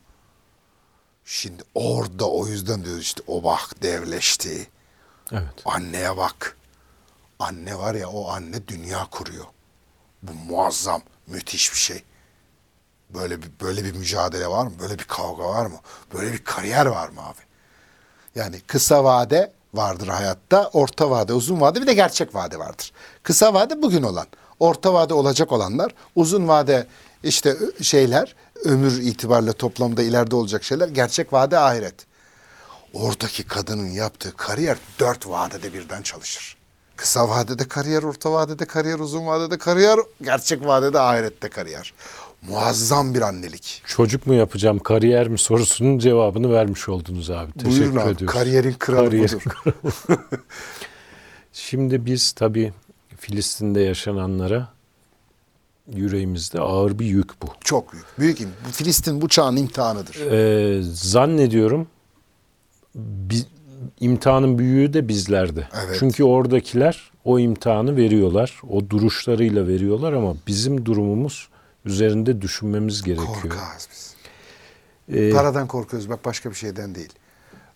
Şimdi 1.26 1.64
orada 1.76 2.30
o 2.30 2.48
yüzden 2.48 2.86
diyoruz 2.86 3.02
işte 3.02 3.24
o 3.28 3.44
bak 3.44 3.84
devleşti. 3.84 4.68
Evet. 5.32 5.62
Anneye 5.66 6.18
bak. 6.18 6.58
Anne 7.40 7.78
var 7.78 7.96
ya 7.96 8.10
o 8.10 8.30
anne 8.30 8.68
dünya 8.68 9.08
kuruyor. 9.12 9.46
Bu 10.24 10.34
muazzam, 10.34 11.02
müthiş 11.28 11.74
bir 11.74 11.78
şey. 11.78 12.04
Böyle 13.10 13.42
bir 13.42 13.52
böyle 13.62 13.84
bir 13.84 13.96
mücadele 13.96 14.48
var 14.48 14.66
mı? 14.66 14.74
Böyle 14.80 15.00
bir 15.00 15.04
kavga 15.04 15.44
var 15.44 15.66
mı? 15.66 15.80
Böyle 16.14 16.34
bir 16.34 16.44
kariyer 16.44 16.86
var 16.86 17.10
mı 17.10 17.22
abi? 17.22 17.51
Yani 18.36 18.62
kısa 18.68 19.04
vade 19.04 19.52
vardır 19.74 20.08
hayatta, 20.08 20.70
orta 20.74 21.10
vade, 21.10 21.34
uzun 21.34 21.62
vade 21.62 21.82
bir 21.82 21.88
de 21.88 21.94
gerçek 21.94 22.36
vade 22.36 22.60
vardır. 22.60 22.92
Kısa 23.24 23.54
vade 23.54 23.82
bugün 23.82 24.04
olan, 24.04 24.28
orta 24.60 24.94
vade 24.94 25.14
olacak 25.14 25.52
olanlar, 25.52 25.96
uzun 26.16 26.48
vade 26.48 26.88
işte 27.24 27.58
şeyler, 27.82 28.36
ömür 28.64 29.02
itibariyle 29.02 29.54
toplamda 29.54 30.04
ileride 30.04 30.36
olacak 30.36 30.64
şeyler, 30.64 30.88
gerçek 30.88 31.34
vade 31.34 31.58
ahiret. 31.58 31.96
Oradaki 32.94 33.44
kadının 33.44 33.90
yaptığı 33.90 34.36
kariyer 34.36 34.78
dört 35.00 35.28
vadede 35.28 35.74
birden 35.74 36.02
çalışır. 36.02 36.61
Kısa 37.02 37.30
vadede 37.30 37.64
kariyer, 37.68 38.04
orta 38.04 38.32
vadede 38.32 38.66
kariyer, 38.66 39.00
uzun 39.00 39.26
vadede 39.28 39.58
kariyer, 39.58 40.00
gerçek 40.22 40.66
vadede 40.66 41.00
ahirette 41.00 41.50
kariyer. 41.50 41.94
Muazzam 42.50 43.14
bir 43.14 43.22
annelik. 43.22 43.84
Çocuk 43.86 44.28
mu 44.28 44.34
yapacağım, 44.34 44.80
kariyer 44.80 45.28
mi 45.28 45.38
sorusunun 45.38 46.00
cevabını 46.00 46.52
vermiş 46.54 46.90
oldunuz 46.90 47.30
abi. 47.30 47.52
Teşekkür 47.54 47.72
Buyurun 47.80 47.96
abi, 47.96 48.10
ediyoruz. 48.12 48.36
kariyerin 48.38 48.74
kralı 48.74 49.08
Kariyer- 49.10 49.32
budur. 49.34 49.42
Şimdi 51.54 52.06
biz 52.06 52.32
tabii 52.32 52.74
Filistin'de 53.18 53.82
yaşananlara 53.82 54.68
yüreğimizde 55.94 56.60
ağır 56.60 57.00
bir 57.00 57.06
yük 57.06 57.42
bu. 57.42 57.48
Çok 57.64 57.94
büyük. 57.94 58.06
Büyük 58.20 58.40
Filistin 58.72 59.22
bu 59.22 59.28
çağın 59.30 59.56
imtihanıdır. 59.56 60.16
Ee, 60.32 60.82
zannediyorum 60.94 61.88
bi- 62.96 63.46
imtihanın 64.00 64.60
büyüğü 64.60 64.94
de 64.94 65.08
bizlerde. 65.08 65.68
Evet. 65.86 65.96
Çünkü 66.00 66.24
oradakiler 66.24 67.12
o 67.26 67.40
imtihanı 67.40 67.96
veriyorlar. 67.96 68.62
O 68.70 68.90
duruşlarıyla 68.90 69.68
veriyorlar 69.68 70.14
ama 70.14 70.36
bizim 70.48 70.86
durumumuz 70.86 71.48
üzerinde 71.86 72.42
düşünmemiz 72.42 73.04
gerekiyor. 73.04 73.42
Korkağız 73.42 73.88
biz. 73.92 74.16
Ee, 75.16 75.32
Paradan 75.32 75.68
korkuyoruz 75.68 76.10
bak 76.10 76.26
başka 76.26 76.50
bir 76.50 76.56
şeyden 76.56 76.96
değil. 76.96 77.14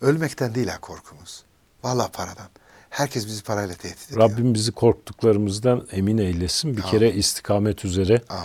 Ölmekten 0.02 0.56
değil 0.56 0.68
ha 0.68 0.80
korkumuz. 0.82 1.44
Vallahi 1.84 2.12
paradan. 2.12 2.48
Herkes 2.90 3.28
bizi 3.28 3.44
parayla 3.44 3.76
tehdit 3.76 4.12
ediyor. 4.12 4.22
Rabbim 4.30 4.54
bizi 4.54 4.72
korktuklarımızdan 4.72 5.88
emin 5.92 6.18
eylesin. 6.18 6.78
Bir 6.78 6.82
kere 6.82 7.12
istikamet 7.14 7.86
üzere 7.86 8.22
Amin. 8.30 8.44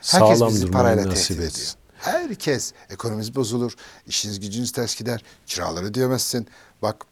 sağlam 0.00 0.48
bizi 0.48 0.70
parayla 0.70 1.08
nasip 1.08 1.28
tehdit 1.28 1.44
etsin. 1.44 1.62
ediyor. 1.62 1.74
Herkes. 1.98 2.72
Ekonomimiz 2.90 3.34
bozulur. 3.34 3.74
işiniz 4.06 4.40
gücünüz 4.40 4.72
ters 4.72 4.96
gider. 4.96 5.22
Kiraları 5.46 5.84
ödeyemezsin. 5.84 6.46
Bak 6.82 7.06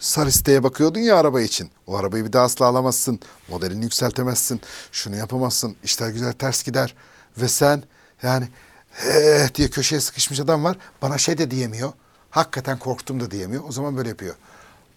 sarı 0.00 0.32
siteye 0.32 0.62
bakıyordun 0.62 1.00
ya 1.00 1.16
araba 1.16 1.40
için. 1.40 1.70
O 1.86 1.96
arabayı 1.96 2.24
bir 2.24 2.32
daha 2.32 2.44
asla 2.44 2.66
alamazsın. 2.66 3.20
Modelini 3.48 3.84
yükseltemezsin. 3.84 4.60
Şunu 4.92 5.16
yapamazsın. 5.16 5.76
İşler 5.84 6.08
güzel 6.10 6.32
ters 6.32 6.62
gider. 6.62 6.94
Ve 7.38 7.48
sen 7.48 7.82
yani 8.22 8.48
he 8.90 9.48
diye 9.54 9.70
köşeye 9.70 10.00
sıkışmış 10.00 10.40
adam 10.40 10.64
var. 10.64 10.76
Bana 11.02 11.18
şey 11.18 11.38
de 11.38 11.50
diyemiyor. 11.50 11.92
Hakikaten 12.30 12.78
korktum 12.78 13.20
da 13.20 13.30
diyemiyor. 13.30 13.64
O 13.68 13.72
zaman 13.72 13.96
böyle 13.96 14.08
yapıyor. 14.08 14.34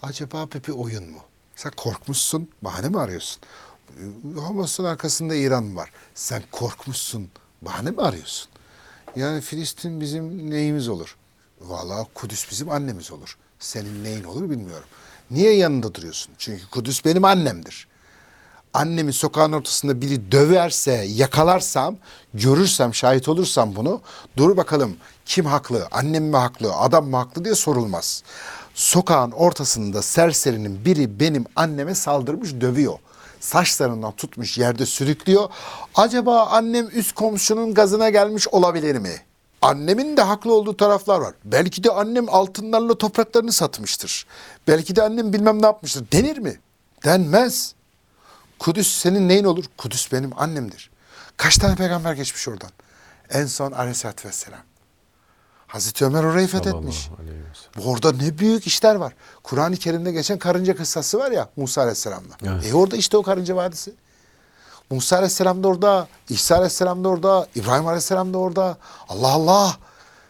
Acaba 0.02 0.48
bir 0.68 0.74
oyun 0.74 1.12
mu? 1.12 1.20
Sen 1.56 1.72
korkmuşsun. 1.78 2.50
Bahane 2.62 2.89
mi 2.89 3.00
arıyorsun? 3.00 3.42
Hamas'ın 4.39 4.84
arkasında 4.84 5.36
İran 5.36 5.76
var? 5.76 5.92
Sen 6.16 6.44
korkmuşsun. 6.52 7.30
Bahane 7.62 7.92
mi 7.92 8.02
arıyorsun? 8.02 8.50
Yani 9.16 9.42
Filistin 9.42 10.02
bizim 10.02 10.50
neyimiz 10.52 10.88
olur? 10.88 11.16
Vallahi 11.62 12.08
Kudüs 12.13 12.52
bizim 12.52 12.70
annemiz 12.70 13.12
olur. 13.12 13.38
Senin 13.63 14.04
neyin 14.04 14.23
olur 14.23 14.49
bilmiyorum. 14.49 14.88
Niye 15.32 15.56
yanında 15.56 15.93
duruyorsun? 15.93 16.34
Çünkü 16.38 16.69
Kudüs 16.69 17.06
benim 17.06 17.26
annemdir. 17.26 17.88
Annemi 18.73 19.13
sokağın 19.13 19.52
ortasında 19.52 20.02
biri 20.02 20.32
döverse, 20.32 20.91
yakalarsam, 20.91 21.97
görürsem, 22.34 22.93
şahit 22.93 23.30
olursam 23.30 23.76
bunu, 23.76 24.02
dur 24.38 24.58
bakalım 24.58 24.97
kim 25.26 25.45
haklı, 25.45 25.88
annem 25.91 26.23
mi 26.23 26.38
haklı, 26.38 26.76
adam 26.76 27.10
mı 27.10 27.17
haklı 27.17 27.45
diye 27.45 27.56
sorulmaz. 27.56 28.23
Sokağın 28.73 29.32
ortasında 29.32 30.02
serserinin 30.02 30.86
biri 30.86 31.19
benim 31.19 31.45
anneme 31.56 31.95
saldırmış, 31.95 32.62
dövüyor. 32.62 32.99
Saçlarından 33.39 34.12
tutmuş 34.12 34.58
yerde 34.58 34.86
sürüklüyor. 34.86 35.49
Acaba 35.95 36.45
annem 36.45 36.88
üst 36.93 37.15
komşunun 37.15 37.73
gazına 37.73 38.10
gelmiş 38.10 38.47
olabilir 38.47 38.95
mi? 38.95 39.33
Annemin 39.63 40.17
de 40.17 40.21
haklı 40.21 40.54
olduğu 40.54 40.78
taraflar 40.78 41.19
var. 41.19 41.34
Belki 41.45 41.84
de 41.84 41.91
annem 41.91 42.30
altınlarla 42.30 42.97
topraklarını 42.97 43.52
satmıştır. 43.52 44.26
Belki 44.67 44.95
de 44.95 45.04
annem 45.04 45.34
bilmem 45.34 45.62
ne 45.62 45.65
yapmıştır. 45.65 46.12
Denir 46.12 46.38
mi? 46.38 46.60
Denmez. 47.06 47.76
Kudüs 48.60 48.97
senin 48.97 49.30
neyin 49.30 49.43
olur? 49.43 49.65
Kudüs 49.78 50.12
benim 50.12 50.39
annemdir. 50.39 50.91
Kaç 51.38 51.58
tane 51.58 51.76
peygamber 51.76 52.13
geçmiş 52.13 52.47
oradan? 52.47 52.69
En 53.30 53.45
son 53.45 53.71
aleyhissalatü 53.71 54.28
vesselam. 54.28 54.60
Hazreti 55.67 56.06
Ömer 56.06 56.23
orayı 56.23 56.47
fethetmiş. 56.47 57.10
Bu 57.78 57.91
Orada 57.91 58.12
ne 58.12 58.38
büyük 58.38 58.67
işler 58.67 58.95
var. 58.95 59.13
Kur'an-ı 59.43 59.78
Kerim'de 59.78 60.12
geçen 60.12 60.39
karınca 60.39 60.76
kıssası 60.76 61.19
var 61.19 61.32
ya 61.32 61.49
Musa 61.56 61.82
Aleyhisselam'la. 61.82 62.38
Evet. 62.43 62.65
E 62.65 62.73
orada 62.76 62.95
işte 62.95 63.17
o 63.17 63.23
karınca 63.23 63.56
vadisi. 63.56 63.93
Musa 64.93 65.15
Aleyhisselam 65.15 65.63
da 65.63 65.67
orada, 65.67 66.08
İsa 66.29 66.56
Aleyhisselam 66.56 67.03
da 67.03 67.10
orada, 67.10 67.47
İbrahim 67.56 67.88
Aleyhisselam 67.88 68.34
da 68.34 68.38
orada. 68.38 68.77
Allah 69.10 69.27
Allah. 69.27 69.77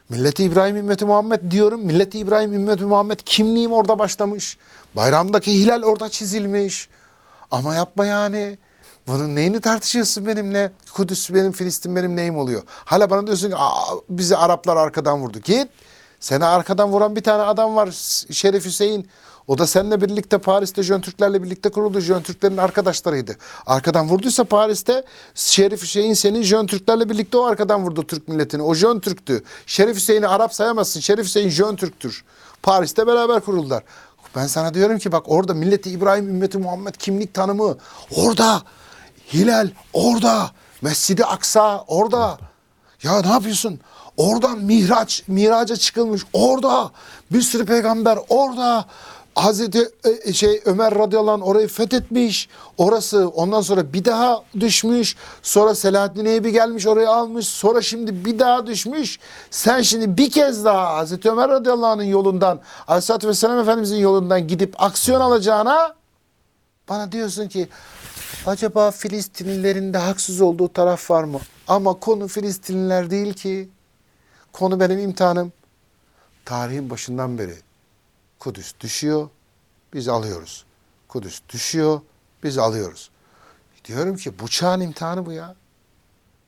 Milleti 0.09 0.43
İbrahim 0.43 0.75
ümmeti 0.75 1.05
Muhammed 1.05 1.51
diyorum. 1.51 1.81
Milleti 1.81 2.19
İbrahim 2.19 2.53
ümmeti 2.53 2.83
Muhammed 2.83 3.19
kimliğim 3.25 3.71
orada 3.71 3.99
başlamış. 3.99 4.57
Bayramdaki 4.95 5.53
hilal 5.53 5.83
orada 5.83 6.09
çizilmiş. 6.09 6.89
Ama 7.51 7.75
yapma 7.75 8.05
yani. 8.05 8.57
Bunun 9.07 9.35
neyini 9.35 9.61
tartışıyorsun 9.61 10.25
benimle? 10.25 10.71
Kudüs 10.93 11.33
benim, 11.33 11.51
Filistin 11.51 11.95
benim 11.95 12.15
neyim 12.15 12.37
oluyor? 12.37 12.61
Hala 12.67 13.09
bana 13.09 13.27
diyorsun 13.27 13.49
ki 13.49 13.55
bizi 14.09 14.37
Araplar 14.37 14.77
arkadan 14.77 15.21
vurdu. 15.21 15.39
Git. 15.39 15.67
Seni 16.19 16.45
arkadan 16.45 16.89
vuran 16.89 17.15
bir 17.15 17.23
tane 17.23 17.43
adam 17.43 17.75
var 17.75 17.89
Şerif 18.31 18.65
Hüseyin. 18.65 19.09
O 19.47 19.57
da 19.57 19.67
seninle 19.67 20.01
birlikte 20.01 20.37
Paris'te 20.37 20.83
Jön 20.83 21.01
Türklerle 21.01 21.43
birlikte 21.43 21.71
kuruldu. 21.71 21.99
Jön 21.99 22.21
Türklerin 22.21 22.57
arkadaşlarıydı. 22.57 23.35
Arkadan 23.65 24.09
vurduysa 24.09 24.43
Paris'te 24.43 25.03
Şerif 25.35 25.81
Hüseyin 25.81 26.13
senin 26.13 26.43
Jön 26.43 26.67
Türklerle 26.67 27.09
birlikte 27.09 27.37
o 27.37 27.43
arkadan 27.43 27.83
vurdu 27.83 28.07
Türk 28.07 28.27
milletini. 28.27 28.61
O 28.61 28.75
Jön 28.75 28.99
Türk'tü. 28.99 29.43
Şerif 29.65 29.95
Hüseyin'i 29.95 30.27
Arap 30.27 30.53
sayamazsın. 30.53 30.99
Şerif 30.99 31.25
Hüseyin 31.25 31.49
Jön 31.49 31.75
Türk'tür. 31.75 32.23
Paris'te 32.63 33.07
beraber 33.07 33.39
kuruldular. 33.39 33.83
Ben 34.35 34.47
sana 34.47 34.73
diyorum 34.73 34.97
ki 34.97 35.11
bak 35.11 35.23
orada 35.27 35.53
milleti 35.53 35.89
İbrahim 35.89 36.29
ümmeti 36.29 36.57
Muhammed 36.57 36.93
kimlik 36.95 37.33
tanımı 37.33 37.77
orada. 38.15 38.61
Hilal 39.33 39.69
orada. 39.93 40.51
Mescidi 40.81 41.25
Aksa 41.25 41.83
orada. 41.87 42.37
Ya 43.03 43.21
ne 43.21 43.27
yapıyorsun? 43.27 43.79
Oradan 44.17 44.59
mihraç, 44.59 45.23
miraca 45.27 45.75
çıkılmış 45.75 46.21
orada. 46.33 46.91
Bir 47.31 47.41
sürü 47.41 47.65
peygamber 47.65 48.19
orada. 48.29 48.85
Hazreti 49.35 49.89
e, 50.25 50.33
şey 50.33 50.61
Ömer 50.65 50.95
radıyallahu 50.95 51.33
anh 51.33 51.47
orayı 51.47 51.67
fethetmiş. 51.67 52.49
Orası 52.77 53.27
ondan 53.27 53.61
sonra 53.61 53.93
bir 53.93 54.05
daha 54.05 54.43
düşmüş. 54.59 55.15
Sonra 55.41 55.75
Selahaddin 55.75 56.25
Eyüp'i 56.25 56.51
gelmiş 56.51 56.87
orayı 56.87 57.09
almış. 57.09 57.47
Sonra 57.47 57.81
şimdi 57.81 58.25
bir 58.25 58.39
daha 58.39 58.67
düşmüş. 58.67 59.19
Sen 59.51 59.81
şimdi 59.81 60.17
bir 60.17 60.31
kez 60.31 60.65
daha 60.65 60.95
Hazreti 60.95 61.31
Ömer 61.31 61.49
radıyallahu 61.49 61.85
anh'ın 61.85 62.03
yolundan 62.03 62.59
Aleyhisselatü 62.87 63.27
Vesselam 63.27 63.59
Efendimizin 63.59 63.97
yolundan 63.97 64.47
gidip 64.47 64.75
aksiyon 64.77 65.21
alacağına 65.21 65.95
bana 66.89 67.11
diyorsun 67.11 67.47
ki 67.47 67.67
acaba 68.45 68.91
Filistinlilerin 68.91 69.93
de 69.93 69.97
haksız 69.97 70.41
olduğu 70.41 70.73
taraf 70.73 71.11
var 71.11 71.23
mı? 71.23 71.39
Ama 71.67 71.93
konu 71.93 72.27
Filistinliler 72.27 73.09
değil 73.09 73.33
ki. 73.33 73.69
Konu 74.51 74.79
benim 74.79 74.99
imtihanım. 74.99 75.53
Tarihin 76.45 76.89
başından 76.89 77.37
beri 77.37 77.72
Kudüs 78.43 78.73
düşüyor, 78.79 79.29
biz 79.93 80.07
alıyoruz. 80.07 80.65
Kudüs 81.07 81.41
düşüyor, 81.49 82.01
biz 82.43 82.57
alıyoruz. 82.57 83.09
Diyorum 83.85 84.15
ki 84.15 84.39
bu 84.39 84.47
çağın 84.47 84.81
imtihanı 84.81 85.25
bu 85.25 85.31
ya. 85.31 85.55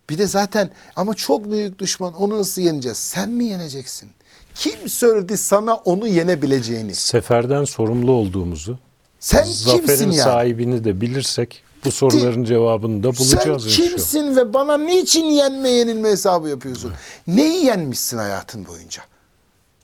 Bir 0.09 0.17
de 0.17 0.27
zaten 0.27 0.69
ama 0.95 1.13
çok 1.13 1.51
büyük 1.51 1.79
düşman 1.79 2.13
onu 2.13 2.37
nasıl 2.39 2.61
yeneceğiz? 2.61 2.97
Sen 2.97 3.29
mi 3.29 3.45
yeneceksin? 3.45 4.09
Kim 4.55 4.89
söyledi 4.89 5.37
sana 5.37 5.75
onu 5.75 6.07
yenebileceğini? 6.07 6.95
Seferden 6.95 7.63
sorumlu 7.63 8.11
olduğumuzu, 8.11 8.79
Sen 9.19 9.43
zaferin 9.43 9.77
kimsin 9.85 10.05
yani? 10.05 10.15
sahibini 10.15 10.83
de 10.83 11.01
bilirsek 11.01 11.63
Bu 11.85 11.91
soruların 11.91 12.43
cevabını 12.43 13.03
da 13.03 13.17
bulacağız 13.17 13.63
Sen 13.63 13.87
kimsin 13.87 14.35
ve 14.35 14.53
bana 14.53 14.77
niçin 14.77 15.25
yenme 15.25 15.69
yenilme 15.69 16.09
hesabı 16.09 16.49
yapıyorsun? 16.49 16.93
Neyi 17.27 17.65
yenmişsin 17.65 18.17
hayatın 18.17 18.65
boyunca? 18.67 19.03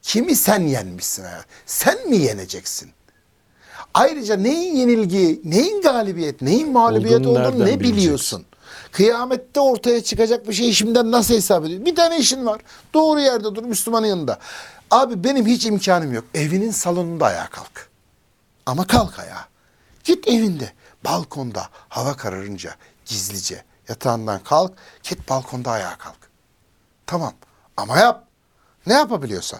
Kimi 0.01 0.35
sen 0.35 0.59
yenmişsin 0.61 1.23
hayat? 1.23 1.45
Sen 1.65 2.09
mi 2.09 2.17
yeneceksin? 2.17 2.91
Ayrıca 3.93 4.35
neyin 4.35 4.75
yenilgi, 4.75 5.41
neyin 5.45 5.81
galibiyet, 5.81 6.41
neyin 6.41 6.71
mağlubiyet 6.71 7.25
Olduğunu 7.25 7.47
olduğunu 7.47 7.65
ne 7.65 7.79
biliyorsun? 7.79 8.45
Kıyamette 8.91 9.59
ortaya 9.59 10.03
çıkacak 10.03 10.47
bir 10.47 10.53
şeyi 10.53 10.75
şimdiden 10.75 11.11
nasıl 11.11 11.33
hesap 11.33 11.65
ediyorsun? 11.65 11.85
Bir 11.85 11.95
tane 11.95 12.17
işin 12.17 12.45
var. 12.45 12.61
Doğru 12.93 13.19
yerde 13.19 13.55
dur 13.55 13.63
Müslümanın 13.63 14.07
yanında. 14.07 14.39
Abi 14.91 15.23
benim 15.23 15.45
hiç 15.47 15.65
imkanım 15.65 16.13
yok. 16.13 16.23
Evinin 16.33 16.71
salonunda 16.71 17.25
ayağa 17.25 17.49
kalk. 17.49 17.89
Ama 18.65 18.87
kalk 18.87 19.19
ayağa. 19.19 19.45
Git 20.03 20.27
evinde, 20.27 20.71
balkonda, 21.05 21.69
hava 21.89 22.17
kararınca 22.17 22.75
gizlice 23.05 23.63
yatağından 23.89 24.43
kalk, 24.43 24.73
git 25.03 25.29
balkonda 25.29 25.71
ayağa 25.71 25.97
kalk. 25.97 26.17
Tamam 27.07 27.33
ama 27.77 27.97
yap. 27.97 28.27
Ne 28.87 28.93
yapabiliyorsan. 28.93 29.59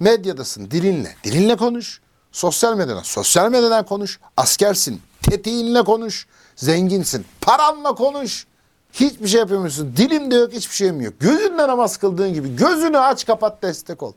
Medyadasın 0.00 0.70
dilinle, 0.70 1.14
dilinle 1.24 1.56
konuş. 1.56 2.00
Sosyal 2.32 2.76
medyadan, 2.76 3.02
sosyal 3.02 3.50
medyadan 3.50 3.84
konuş. 3.86 4.20
Askersin, 4.36 5.00
tetiğinle 5.22 5.82
konuş. 5.84 6.26
Zenginsin, 6.56 7.24
paranla 7.40 7.94
konuş. 7.94 8.46
Hiçbir 8.92 9.28
şey 9.28 9.40
yapamıyorsun. 9.40 9.96
Dilim 9.96 10.30
de 10.30 10.34
yok, 10.34 10.52
hiçbir 10.52 10.74
şeyim 10.74 11.00
yok. 11.00 11.14
Gözünle 11.20 11.68
namaz 11.68 11.96
kıldığın 11.96 12.34
gibi 12.34 12.56
gözünü 12.56 12.98
aç 12.98 13.26
kapat 13.26 13.62
destek 13.62 14.02
ol. 14.02 14.12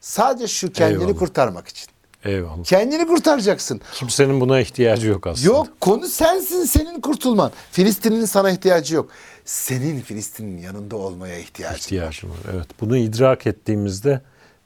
Sadece 0.00 0.48
şu 0.48 0.72
kendini 0.72 1.02
Eyvallah. 1.02 1.18
kurtarmak 1.18 1.68
için. 1.68 1.86
Eyvallah. 2.24 2.64
Kendini 2.64 3.06
kurtaracaksın. 3.06 3.80
Kimsenin 3.94 4.40
buna 4.40 4.60
ihtiyacı 4.60 5.08
yok 5.08 5.26
aslında. 5.26 5.46
Yok 5.46 5.68
konu 5.80 6.06
sensin 6.08 6.64
senin 6.64 7.00
kurtulman. 7.00 7.52
Filistin'in 7.72 8.24
sana 8.24 8.50
ihtiyacı 8.50 8.94
yok. 8.94 9.10
Senin 9.44 10.00
Filistin'in 10.00 10.58
yanında 10.58 10.96
olmaya 10.96 11.38
ihtiyacın 11.38 11.74
var. 11.74 11.78
ihtiyacım 11.80 12.30
var. 12.30 12.36
Evet. 12.54 12.66
Bunu 12.80 12.96
idrak 12.96 13.46
ettiğimizde 13.46 14.20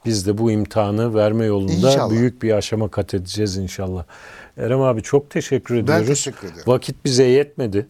biz 0.05 0.27
de 0.27 0.39
bu 0.39 0.51
imtihanı 0.51 1.15
verme 1.15 1.45
yolunda 1.47 1.73
İnşallah. 1.73 2.11
büyük 2.11 2.43
bir 2.43 2.53
aşama 2.53 2.89
kat 2.89 3.15
edeceğiz 3.15 3.57
inşallah. 3.57 4.05
Erem 4.57 4.81
abi 4.81 5.03
çok 5.03 5.31
teşekkür 5.31 5.75
ediyoruz. 5.77 6.07
teşekkür 6.07 6.49
ediyorum. 6.49 6.73
Vakit 6.73 7.05
bize 7.05 7.25
yetmedi. 7.25 7.87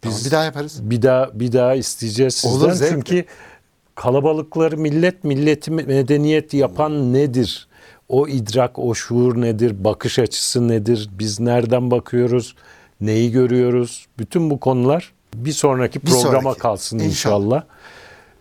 Tamam, 0.00 0.18
bir 0.26 0.30
daha 0.30 0.44
yaparız. 0.44 0.90
Bir 0.90 1.02
daha 1.02 1.30
bir 1.34 1.52
daha 1.52 1.74
isteyeceğiz 1.74 2.34
sizden. 2.34 2.56
Olur, 2.66 2.72
zevkle. 2.72 2.94
Çünkü 2.94 3.24
kalabalıkları 3.94 4.76
millet 4.78 5.24
milleti 5.24 5.70
medeniyet 5.70 6.54
yapan 6.54 7.12
nedir? 7.12 7.68
O 8.08 8.28
idrak, 8.28 8.78
o 8.78 8.94
şuur 8.94 9.40
nedir? 9.40 9.84
Bakış 9.84 10.18
açısı 10.18 10.68
nedir? 10.68 11.10
Biz 11.18 11.40
nereden 11.40 11.90
bakıyoruz? 11.90 12.54
Neyi 13.00 13.32
görüyoruz? 13.32 14.06
Bütün 14.18 14.50
bu 14.50 14.60
konular 14.60 15.12
bir 15.34 15.52
sonraki 15.52 16.02
Bir 16.02 16.06
programa 16.06 16.42
sonraki. 16.42 16.60
kalsın 16.60 16.98
İnşallah. 16.98 17.36
inşallah. 17.46 17.62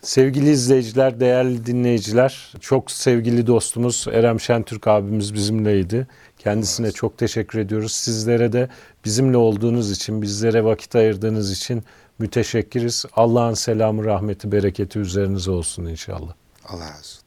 Sevgili 0.01 0.49
izleyiciler, 0.49 1.19
değerli 1.19 1.65
dinleyiciler, 1.65 2.53
çok 2.59 2.91
sevgili 2.91 3.47
dostumuz 3.47 4.05
Erem 4.11 4.39
Şentürk 4.39 4.87
abimiz 4.87 5.33
bizimleydi. 5.33 6.07
Kendisine 6.37 6.91
çok 6.91 7.17
teşekkür 7.17 7.59
ediyoruz. 7.59 7.91
Sizlere 7.91 8.53
de 8.53 8.69
bizimle 9.05 9.37
olduğunuz 9.37 9.91
için, 9.91 10.21
bizlere 10.21 10.63
vakit 10.63 10.95
ayırdığınız 10.95 11.51
için 11.51 11.83
müteşekkiriz. 12.19 13.05
Allah'ın 13.13 13.53
selamı, 13.53 14.05
rahmeti, 14.05 14.51
bereketi 14.51 14.99
üzerinize 14.99 15.51
olsun 15.51 15.85
inşallah. 15.85 16.33
Allah 16.65 16.83
razı 16.83 16.97
olsun. 16.97 17.26